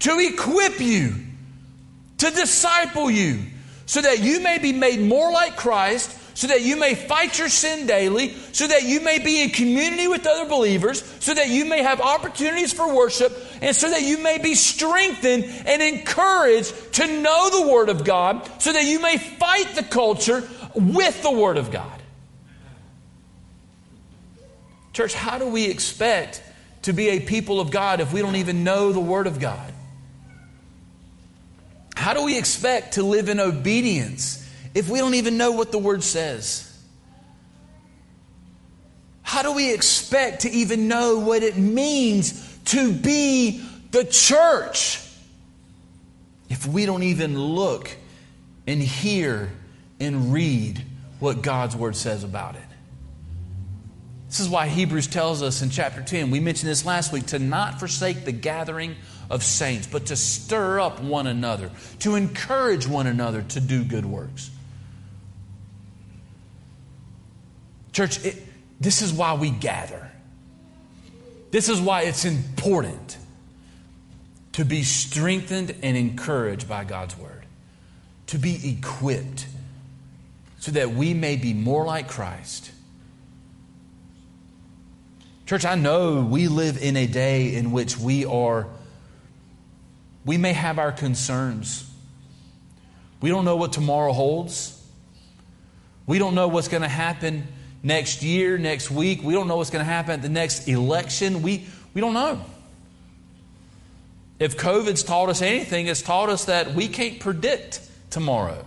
To 0.00 0.18
equip 0.18 0.78
you, 0.78 1.14
to 2.18 2.30
disciple 2.32 3.10
you, 3.10 3.38
so 3.86 4.02
that 4.02 4.20
you 4.20 4.40
may 4.40 4.58
be 4.58 4.74
made 4.74 5.00
more 5.00 5.32
like 5.32 5.56
Christ 5.56 6.14
so 6.34 6.46
that 6.46 6.62
you 6.62 6.76
may 6.76 6.94
fight 6.94 7.38
your 7.38 7.48
sin 7.48 7.86
daily, 7.86 8.34
so 8.52 8.66
that 8.66 8.84
you 8.84 9.00
may 9.00 9.18
be 9.18 9.42
in 9.42 9.50
community 9.50 10.08
with 10.08 10.26
other 10.26 10.48
believers, 10.48 11.02
so 11.20 11.34
that 11.34 11.48
you 11.48 11.64
may 11.64 11.82
have 11.82 12.00
opportunities 12.00 12.72
for 12.72 12.94
worship, 12.94 13.32
and 13.60 13.74
so 13.74 13.90
that 13.90 14.02
you 14.02 14.18
may 14.18 14.38
be 14.38 14.54
strengthened 14.54 15.44
and 15.66 15.82
encouraged 15.82 16.94
to 16.94 17.06
know 17.20 17.50
the 17.50 17.70
Word 17.70 17.88
of 17.88 18.04
God, 18.04 18.48
so 18.60 18.72
that 18.72 18.84
you 18.84 19.00
may 19.00 19.18
fight 19.18 19.74
the 19.74 19.82
culture 19.82 20.48
with 20.74 21.22
the 21.22 21.30
Word 21.30 21.58
of 21.58 21.70
God. 21.70 22.02
Church, 24.92 25.14
how 25.14 25.38
do 25.38 25.46
we 25.48 25.66
expect 25.66 26.42
to 26.82 26.92
be 26.92 27.10
a 27.10 27.20
people 27.20 27.60
of 27.60 27.70
God 27.70 28.00
if 28.00 28.12
we 28.12 28.20
don't 28.20 28.36
even 28.36 28.64
know 28.64 28.92
the 28.92 29.00
Word 29.00 29.26
of 29.26 29.40
God? 29.40 29.72
How 31.94 32.14
do 32.14 32.24
we 32.24 32.36
expect 32.36 32.94
to 32.94 33.02
live 33.02 33.28
in 33.28 33.38
obedience? 33.38 34.41
If 34.74 34.88
we 34.88 34.98
don't 34.98 35.14
even 35.14 35.36
know 35.36 35.52
what 35.52 35.72
the 35.72 35.78
word 35.78 36.02
says? 36.02 36.68
How 39.22 39.42
do 39.42 39.52
we 39.52 39.72
expect 39.72 40.42
to 40.42 40.50
even 40.50 40.88
know 40.88 41.18
what 41.18 41.42
it 41.42 41.56
means 41.56 42.58
to 42.66 42.92
be 42.92 43.64
the 43.90 44.04
church 44.04 45.00
if 46.50 46.66
we 46.66 46.84
don't 46.86 47.02
even 47.02 47.38
look 47.38 47.90
and 48.66 48.80
hear 48.80 49.50
and 50.00 50.32
read 50.32 50.84
what 51.18 51.42
God's 51.42 51.76
word 51.76 51.96
says 51.96 52.24
about 52.24 52.56
it? 52.56 52.62
This 54.28 54.40
is 54.40 54.48
why 54.48 54.66
Hebrews 54.66 55.08
tells 55.08 55.42
us 55.42 55.60
in 55.60 55.68
chapter 55.68 56.00
10, 56.00 56.30
we 56.30 56.40
mentioned 56.40 56.70
this 56.70 56.86
last 56.86 57.12
week, 57.12 57.26
to 57.26 57.38
not 57.38 57.78
forsake 57.78 58.24
the 58.24 58.32
gathering 58.32 58.96
of 59.28 59.42
saints, 59.42 59.86
but 59.86 60.06
to 60.06 60.16
stir 60.16 60.80
up 60.80 61.02
one 61.02 61.26
another, 61.26 61.70
to 61.98 62.14
encourage 62.14 62.86
one 62.86 63.06
another 63.06 63.42
to 63.42 63.60
do 63.60 63.84
good 63.84 64.06
works. 64.06 64.50
Church, 67.92 68.24
it, 68.24 68.36
this 68.80 69.02
is 69.02 69.12
why 69.12 69.34
we 69.34 69.50
gather. 69.50 70.10
This 71.50 71.68
is 71.68 71.80
why 71.80 72.02
it's 72.02 72.24
important 72.24 73.18
to 74.52 74.64
be 74.64 74.82
strengthened 74.82 75.74
and 75.82 75.96
encouraged 75.96 76.68
by 76.68 76.84
God's 76.84 77.16
word, 77.16 77.44
to 78.28 78.38
be 78.38 78.70
equipped 78.70 79.46
so 80.58 80.72
that 80.72 80.92
we 80.92 81.12
may 81.12 81.36
be 81.36 81.52
more 81.52 81.84
like 81.84 82.08
Christ. 82.08 82.70
Church, 85.46 85.64
I 85.64 85.74
know 85.74 86.22
we 86.22 86.48
live 86.48 86.82
in 86.82 86.96
a 86.96 87.06
day 87.06 87.54
in 87.54 87.72
which 87.72 87.98
we 87.98 88.24
are, 88.24 88.66
we 90.24 90.38
may 90.38 90.52
have 90.52 90.78
our 90.78 90.92
concerns. 90.92 91.90
We 93.20 93.28
don't 93.28 93.44
know 93.44 93.56
what 93.56 93.72
tomorrow 93.72 94.12
holds. 94.12 94.78
We 96.06 96.18
don't 96.18 96.34
know 96.34 96.48
what's 96.48 96.68
going 96.68 96.82
to 96.82 96.88
happen 96.88 97.46
next 97.82 98.22
year, 98.22 98.58
next 98.58 98.90
week. 98.90 99.22
We 99.22 99.34
don't 99.34 99.48
know 99.48 99.56
what's 99.56 99.70
going 99.70 99.84
to 99.84 99.90
happen 99.90 100.12
at 100.12 100.22
the 100.22 100.28
next 100.28 100.68
election. 100.68 101.42
We, 101.42 101.66
we 101.94 102.00
don't 102.00 102.14
know. 102.14 102.44
If 104.38 104.56
COVID's 104.56 105.02
taught 105.02 105.28
us 105.28 105.42
anything, 105.42 105.86
it's 105.86 106.02
taught 106.02 106.28
us 106.28 106.46
that 106.46 106.74
we 106.74 106.88
can't 106.88 107.20
predict 107.20 107.80
tomorrow. 108.10 108.64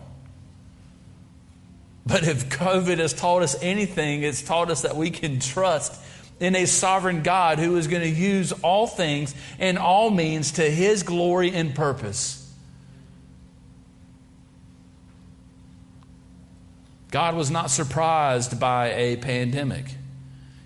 But 2.06 2.28
if 2.28 2.50
COVID 2.50 3.00
has 3.00 3.14
taught 3.14 3.42
us 3.42 3.62
anything, 3.62 4.24
it's 4.24 4.42
taught 4.42 4.70
us 4.70 4.84
that 4.84 4.96
we 4.96 5.10
can 5.10 5.40
trust 5.40 6.00
in 6.40 6.56
a 6.56 6.66
sovereign 6.66 7.24
God 7.24 7.60
who 7.60 7.76
is 7.78 7.88
going 7.88 8.04
to 8.04 8.10
use 8.10 8.52
all 8.52 8.88
things 8.88 9.34
and 9.58 9.78
all 9.78 10.12
means 10.12 10.54
to 10.54 10.70
his 10.70 11.04
glory 11.04 11.52
and 11.52 11.74
purpose. 11.74 12.45
God 17.16 17.36
was 17.36 17.50
not 17.50 17.72
surprised 17.72 18.60
by 18.60 18.92
a 18.92 19.16
pandemic. 19.16 19.86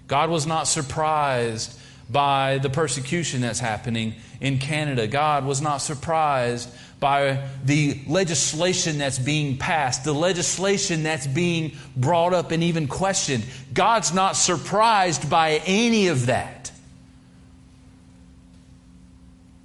God 0.08 0.32
was 0.32 0.48
not 0.48 0.64
surprised 0.64 1.80
by 2.10 2.58
the 2.58 2.72
persecution 2.72 3.42
that's 3.42 3.60
happening 3.60 4.16
in 4.42 4.58
Canada. 4.58 5.06
God 5.06 5.46
was 5.46 5.62
not 5.62 5.78
surprised 5.78 6.68
by 7.00 7.48
the 7.64 8.00
legislation 8.08 8.98
that's 8.98 9.20
being 9.20 9.60
passed, 9.60 10.04
the 10.04 10.12
legislation 10.12 11.04
that's 11.04 11.28
being 11.28 11.74
brought 11.96 12.34
up 12.34 12.50
and 12.50 12.64
even 12.64 12.88
questioned. 12.88 13.46
God's 13.72 14.12
not 14.12 14.36
surprised 14.36 15.30
by 15.30 15.62
any 15.68 16.08
of 16.08 16.26
that. 16.26 16.72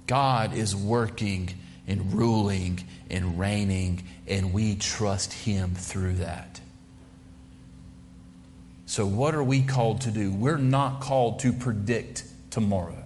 God 0.05 0.53
is 0.53 0.75
working 0.75 1.49
and 1.87 2.13
ruling 2.13 2.79
and 3.09 3.39
reigning, 3.39 4.03
and 4.27 4.53
we 4.53 4.75
trust 4.75 5.33
Him 5.33 5.73
through 5.73 6.17
that. 6.17 6.61
So, 8.95 9.05
what 9.05 9.35
are 9.35 9.43
we 9.43 9.61
called 9.61 9.99
to 10.01 10.09
do? 10.09 10.31
We're 10.31 10.55
not 10.55 11.01
called 11.01 11.39
to 11.39 11.51
predict 11.51 12.23
tomorrow. 12.49 13.03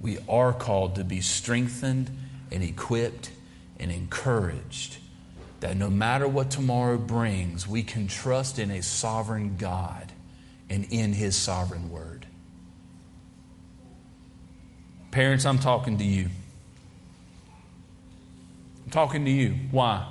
We 0.00 0.16
are 0.26 0.54
called 0.54 0.94
to 0.94 1.04
be 1.04 1.20
strengthened 1.20 2.10
and 2.50 2.62
equipped 2.62 3.30
and 3.78 3.92
encouraged 3.92 4.96
that 5.60 5.76
no 5.76 5.90
matter 5.90 6.26
what 6.26 6.50
tomorrow 6.50 6.96
brings, 6.96 7.68
we 7.68 7.82
can 7.82 8.08
trust 8.08 8.58
in 8.58 8.70
a 8.70 8.80
sovereign 8.80 9.56
God 9.58 10.12
and 10.70 10.86
in 10.90 11.12
His 11.12 11.36
sovereign 11.36 11.90
word. 11.90 12.26
Parents, 15.10 15.44
I'm 15.44 15.58
talking 15.58 15.98
to 15.98 16.04
you. 16.04 16.30
I'm 18.86 18.90
talking 18.90 19.26
to 19.26 19.30
you. 19.30 19.56
Why? 19.70 20.10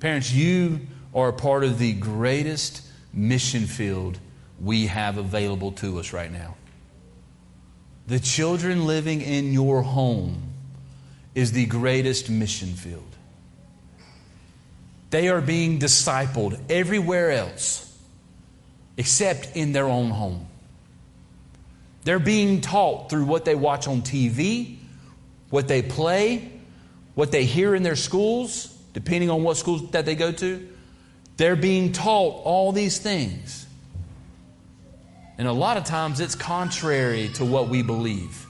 Parents, 0.00 0.32
you 0.32 0.80
are 1.14 1.28
a 1.28 1.32
part 1.32 1.64
of 1.64 1.78
the 1.78 1.92
greatest 1.94 2.82
mission 3.12 3.66
field 3.66 4.18
we 4.60 4.86
have 4.86 5.18
available 5.18 5.72
to 5.72 5.98
us 5.98 6.12
right 6.12 6.30
now. 6.30 6.56
The 8.06 8.18
children 8.18 8.86
living 8.86 9.20
in 9.20 9.52
your 9.52 9.82
home 9.82 10.54
is 11.34 11.52
the 11.52 11.66
greatest 11.66 12.30
mission 12.30 12.68
field. 12.70 13.04
They 15.10 15.28
are 15.28 15.40
being 15.40 15.78
discipled 15.78 16.58
everywhere 16.70 17.30
else 17.30 17.84
except 18.96 19.56
in 19.56 19.72
their 19.72 19.86
own 19.86 20.10
home. 20.10 20.46
They're 22.04 22.18
being 22.18 22.60
taught 22.60 23.10
through 23.10 23.24
what 23.24 23.44
they 23.44 23.54
watch 23.54 23.86
on 23.86 24.02
TV, 24.02 24.78
what 25.50 25.68
they 25.68 25.82
play, 25.82 26.50
what 27.14 27.30
they 27.30 27.44
hear 27.44 27.74
in 27.74 27.82
their 27.82 27.96
schools, 27.96 28.66
depending 28.92 29.30
on 29.30 29.42
what 29.42 29.56
schools 29.56 29.90
that 29.90 30.04
they 30.04 30.14
go 30.14 30.32
to. 30.32 30.68
They're 31.38 31.56
being 31.56 31.92
taught 31.92 32.42
all 32.44 32.72
these 32.72 32.98
things. 32.98 33.66
And 35.38 35.46
a 35.46 35.52
lot 35.52 35.76
of 35.76 35.84
times 35.84 36.18
it's 36.20 36.34
contrary 36.34 37.30
to 37.34 37.44
what 37.44 37.68
we 37.68 37.82
believe. 37.82 38.44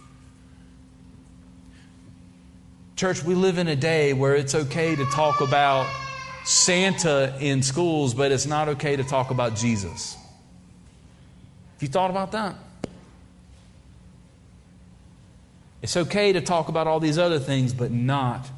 Church, 2.96 3.22
we 3.22 3.34
live 3.34 3.58
in 3.58 3.68
a 3.68 3.76
day 3.76 4.14
where 4.14 4.34
it's 4.34 4.54
okay 4.54 4.96
to 4.96 5.04
talk 5.06 5.42
about 5.42 5.86
Santa 6.44 7.36
in 7.38 7.62
schools, 7.62 8.14
but 8.14 8.32
it's 8.32 8.46
not 8.46 8.68
okay 8.70 8.96
to 8.96 9.04
talk 9.04 9.30
about 9.30 9.54
Jesus. 9.54 10.16
Have 11.74 11.82
you 11.82 11.88
thought 11.88 12.10
about 12.10 12.32
that? 12.32 12.56
It's 15.82 15.96
okay 15.96 16.32
to 16.32 16.40
talk 16.40 16.70
about 16.70 16.86
all 16.86 17.00
these 17.00 17.18
other 17.18 17.38
things, 17.38 17.74
but 17.74 17.92
not 17.92 18.48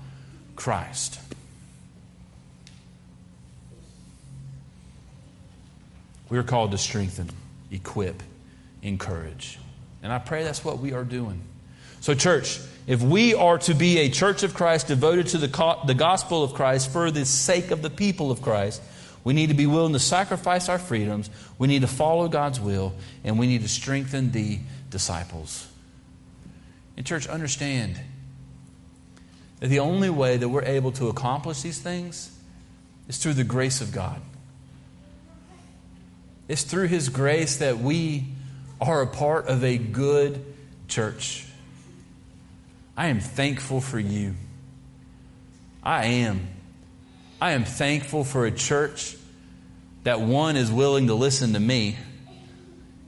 Christ. 0.54 1.18
We're 6.30 6.44
called 6.44 6.70
to 6.70 6.78
strengthen, 6.78 7.28
equip, 7.70 8.22
encourage. 8.82 9.58
And 10.02 10.12
I 10.12 10.18
pray 10.18 10.44
that's 10.44 10.64
what 10.64 10.78
we 10.78 10.92
are 10.92 11.04
doing. 11.04 11.42
So, 12.00 12.14
church, 12.14 12.58
if 12.86 13.02
we 13.02 13.34
are 13.34 13.58
to 13.58 13.74
be 13.74 13.98
a 13.98 14.08
church 14.08 14.42
of 14.42 14.54
Christ 14.54 14.88
devoted 14.88 15.26
to 15.28 15.38
the, 15.38 15.48
co- 15.48 15.80
the 15.86 15.94
gospel 15.94 16.42
of 16.42 16.54
Christ 16.54 16.90
for 16.90 17.10
the 17.10 17.26
sake 17.26 17.70
of 17.70 17.82
the 17.82 17.90
people 17.90 18.30
of 18.30 18.40
Christ, 18.40 18.80
we 19.22 19.34
need 19.34 19.48
to 19.48 19.54
be 19.54 19.66
willing 19.66 19.92
to 19.92 19.98
sacrifice 19.98 20.70
our 20.70 20.78
freedoms. 20.78 21.28
We 21.58 21.68
need 21.68 21.82
to 21.82 21.88
follow 21.88 22.26
God's 22.28 22.58
will, 22.58 22.94
and 23.22 23.38
we 23.38 23.46
need 23.46 23.62
to 23.62 23.68
strengthen 23.68 24.32
the 24.32 24.60
disciples. 24.88 25.68
And, 26.96 27.04
church, 27.04 27.26
understand 27.26 28.00
that 29.58 29.68
the 29.68 29.80
only 29.80 30.08
way 30.08 30.38
that 30.38 30.48
we're 30.48 30.64
able 30.64 30.92
to 30.92 31.08
accomplish 31.08 31.60
these 31.60 31.78
things 31.78 32.34
is 33.08 33.18
through 33.18 33.34
the 33.34 33.44
grace 33.44 33.82
of 33.82 33.92
God. 33.92 34.22
It's 36.50 36.64
through 36.64 36.88
His 36.88 37.10
grace 37.10 37.58
that 37.58 37.78
we 37.78 38.24
are 38.80 39.02
a 39.02 39.06
part 39.06 39.46
of 39.46 39.62
a 39.62 39.78
good 39.78 40.44
church. 40.88 41.46
I 42.96 43.06
am 43.06 43.20
thankful 43.20 43.80
for 43.80 44.00
you. 44.00 44.34
I 45.80 46.06
am. 46.06 46.48
I 47.40 47.52
am 47.52 47.64
thankful 47.64 48.24
for 48.24 48.46
a 48.46 48.50
church 48.50 49.16
that 50.02 50.20
one 50.20 50.56
is 50.56 50.72
willing 50.72 51.06
to 51.06 51.14
listen 51.14 51.52
to 51.52 51.60
me 51.60 51.96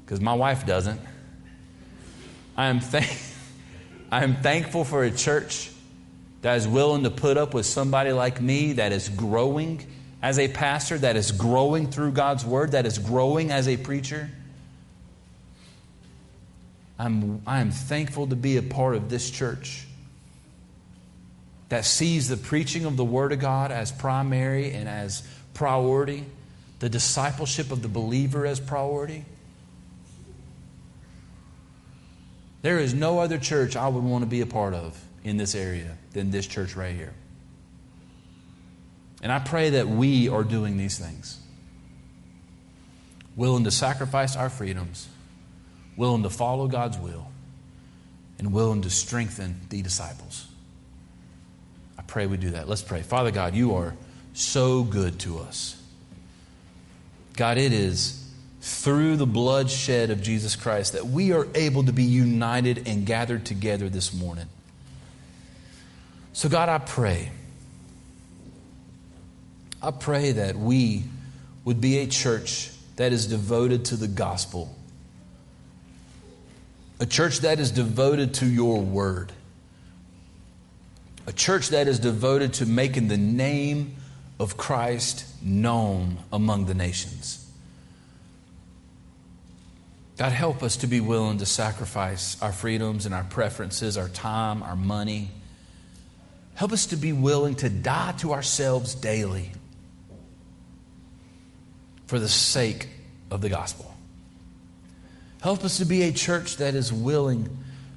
because 0.04 0.20
my 0.20 0.34
wife 0.34 0.64
doesn't. 0.64 1.00
I 2.56 2.66
am, 2.66 2.78
thank- 2.78 3.18
I 4.12 4.22
am 4.22 4.36
thankful 4.36 4.84
for 4.84 5.02
a 5.02 5.10
church 5.10 5.68
that 6.42 6.58
is 6.58 6.68
willing 6.68 7.02
to 7.02 7.10
put 7.10 7.36
up 7.36 7.54
with 7.54 7.66
somebody 7.66 8.12
like 8.12 8.40
me 8.40 8.74
that 8.74 8.92
is 8.92 9.08
growing 9.08 9.84
as 10.22 10.38
a 10.38 10.48
pastor, 10.48 10.96
that 10.98 11.16
is 11.16 11.32
growing 11.32 11.90
through 11.90 12.12
God's 12.12 12.44
word, 12.44 12.72
that 12.72 12.86
is 12.86 12.98
growing 12.98 13.50
as 13.50 13.66
a 13.66 13.76
preacher. 13.76 14.30
I'm, 16.98 17.42
I 17.46 17.60
am 17.60 17.72
thankful 17.72 18.28
to 18.28 18.36
be 18.36 18.56
a 18.56 18.62
part 18.62 18.94
of 18.94 19.10
this 19.10 19.28
church 19.28 19.86
that 21.68 21.84
sees 21.84 22.28
the 22.28 22.36
preaching 22.36 22.84
of 22.84 22.96
the 22.96 23.04
Word 23.04 23.32
of 23.32 23.40
God 23.40 23.72
as 23.72 23.90
primary 23.90 24.72
and 24.72 24.88
as 24.88 25.26
priority, 25.54 26.24
the 26.80 26.88
discipleship 26.88 27.72
of 27.72 27.82
the 27.82 27.88
believer 27.88 28.46
as 28.46 28.60
priority. 28.60 29.24
There 32.60 32.78
is 32.78 32.94
no 32.94 33.18
other 33.18 33.38
church 33.38 33.74
I 33.74 33.88
would 33.88 34.04
want 34.04 34.22
to 34.22 34.28
be 34.28 34.42
a 34.42 34.46
part 34.46 34.74
of 34.74 35.02
in 35.24 35.38
this 35.38 35.54
area 35.54 35.96
than 36.12 36.30
this 36.30 36.46
church 36.46 36.76
right 36.76 36.94
here. 36.94 37.14
And 39.22 39.30
I 39.30 39.38
pray 39.38 39.70
that 39.70 39.88
we 39.88 40.28
are 40.28 40.42
doing 40.42 40.76
these 40.76 40.98
things 40.98 41.38
willing 43.36 43.64
to 43.64 43.70
sacrifice 43.70 44.36
our 44.36 44.50
freedoms 44.50 45.08
willing 45.96 46.22
to 46.22 46.30
follow 46.30 46.68
God's 46.68 46.98
will, 46.98 47.28
and 48.38 48.52
willing 48.52 48.82
to 48.82 48.90
strengthen 48.90 49.60
the 49.68 49.82
disciples. 49.82 50.46
I 51.98 52.02
pray 52.02 52.26
we 52.26 52.36
do 52.36 52.50
that. 52.50 52.68
Let's 52.68 52.82
pray. 52.82 53.02
Father 53.02 53.30
God, 53.30 53.54
you 53.54 53.74
are 53.76 53.94
so 54.32 54.82
good 54.82 55.20
to 55.20 55.38
us. 55.38 55.80
God, 57.36 57.58
it 57.58 57.72
is 57.72 58.18
through 58.60 59.16
the 59.16 59.26
bloodshed 59.26 60.10
of 60.10 60.22
Jesus 60.22 60.56
Christ 60.56 60.94
that 60.94 61.06
we 61.06 61.32
are 61.32 61.46
able 61.54 61.84
to 61.84 61.92
be 61.92 62.04
united 62.04 62.88
and 62.88 63.06
gathered 63.06 63.44
together 63.44 63.88
this 63.88 64.12
morning. 64.12 64.46
So, 66.32 66.48
God, 66.48 66.68
I 66.68 66.78
pray. 66.78 67.30
I 69.82 69.90
pray 69.90 70.32
that 70.32 70.56
we 70.56 71.04
would 71.64 71.80
be 71.80 71.98
a 71.98 72.06
church 72.06 72.70
that 72.96 73.12
is 73.12 73.26
devoted 73.26 73.86
to 73.86 73.96
the 73.96 74.08
gospel 74.08 74.74
a 77.02 77.06
church 77.06 77.40
that 77.40 77.58
is 77.58 77.72
devoted 77.72 78.34
to 78.34 78.46
your 78.46 78.80
word. 78.80 79.32
A 81.26 81.32
church 81.32 81.70
that 81.70 81.88
is 81.88 81.98
devoted 81.98 82.52
to 82.54 82.66
making 82.66 83.08
the 83.08 83.16
name 83.16 83.96
of 84.38 84.56
Christ 84.56 85.26
known 85.42 86.18
among 86.32 86.66
the 86.66 86.74
nations. 86.74 87.44
God, 90.16 90.30
help 90.30 90.62
us 90.62 90.76
to 90.76 90.86
be 90.86 91.00
willing 91.00 91.38
to 91.38 91.46
sacrifice 91.46 92.40
our 92.40 92.52
freedoms 92.52 93.04
and 93.04 93.12
our 93.12 93.24
preferences, 93.24 93.98
our 93.98 94.08
time, 94.08 94.62
our 94.62 94.76
money. 94.76 95.28
Help 96.54 96.70
us 96.70 96.86
to 96.86 96.96
be 96.96 97.12
willing 97.12 97.56
to 97.56 97.68
die 97.68 98.12
to 98.18 98.32
ourselves 98.32 98.94
daily 98.94 99.50
for 102.12 102.18
the 102.18 102.28
sake 102.28 102.90
of 103.30 103.40
the 103.40 103.48
gospel. 103.48 103.90
Help 105.40 105.64
us 105.64 105.78
to 105.78 105.86
be 105.86 106.02
a 106.02 106.12
church 106.12 106.58
that 106.58 106.74
is 106.74 106.92
willing 106.92 107.48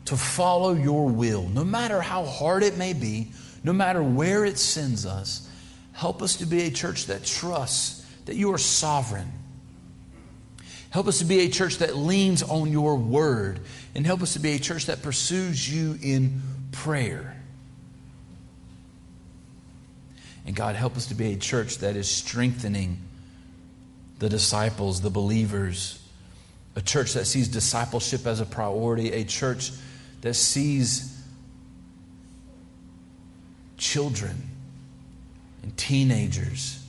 to 0.05 0.15
follow 0.15 0.71
your 0.71 1.09
will, 1.09 1.49
no 1.49 1.65
matter 1.65 1.99
how 1.99 2.23
hard 2.23 2.63
it 2.63 2.77
may 2.77 2.93
be, 2.93 3.27
no 3.61 3.73
matter 3.73 4.01
where 4.01 4.45
it 4.45 4.57
sends 4.57 5.05
us. 5.05 5.49
Help 5.91 6.21
us 6.21 6.37
to 6.37 6.45
be 6.45 6.61
a 6.61 6.71
church 6.71 7.07
that 7.07 7.25
trusts 7.25 8.09
that 8.23 8.37
you 8.37 8.53
are 8.53 8.57
sovereign. 8.57 9.29
Help 10.91 11.09
us 11.09 11.19
to 11.19 11.25
be 11.25 11.41
a 11.41 11.49
church 11.49 11.79
that 11.79 11.97
leans 11.97 12.41
on 12.41 12.71
your 12.71 12.95
word. 12.95 13.59
And 13.95 14.05
help 14.05 14.21
us 14.21 14.31
to 14.31 14.39
be 14.39 14.53
a 14.53 14.59
church 14.59 14.85
that 14.85 15.01
pursues 15.01 15.69
you 15.69 15.99
in 16.01 16.41
prayer. 16.71 17.35
And 20.45 20.55
God, 20.55 20.77
help 20.77 20.95
us 20.95 21.07
to 21.07 21.15
be 21.15 21.33
a 21.33 21.35
church 21.35 21.79
that 21.79 21.97
is 21.97 22.09
strengthening 22.09 23.01
the 24.19 24.29
disciples, 24.29 25.01
the 25.01 25.09
believers 25.09 25.99
a 26.75 26.81
church 26.81 27.13
that 27.13 27.25
sees 27.25 27.47
discipleship 27.47 28.27
as 28.27 28.41
a 28.41 28.45
priority, 28.45 29.13
a 29.13 29.23
church 29.23 29.71
that 30.21 30.33
sees 30.33 31.23
children 33.77 34.35
and 35.63 35.75
teenagers, 35.77 36.83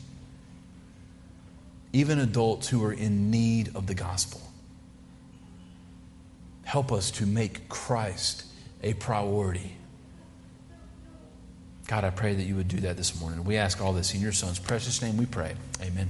even 1.92 2.18
adults 2.18 2.68
who 2.68 2.84
are 2.84 2.92
in 2.92 3.30
need 3.30 3.74
of 3.76 3.86
the 3.86 3.94
gospel. 3.94 4.40
Help 6.64 6.90
us 6.90 7.12
to 7.12 7.26
make 7.26 7.68
Christ 7.68 8.44
a 8.82 8.92
priority. 8.94 9.76
God, 11.86 12.02
I 12.02 12.10
pray 12.10 12.34
that 12.34 12.42
you 12.42 12.56
would 12.56 12.66
do 12.66 12.78
that 12.78 12.96
this 12.96 13.20
morning. 13.20 13.44
We 13.44 13.56
ask 13.56 13.80
all 13.80 13.92
this 13.92 14.14
in 14.14 14.20
your 14.20 14.32
Son's 14.32 14.58
precious 14.58 15.00
name 15.00 15.16
we 15.16 15.26
pray. 15.26 15.54
Amen. 15.80 16.08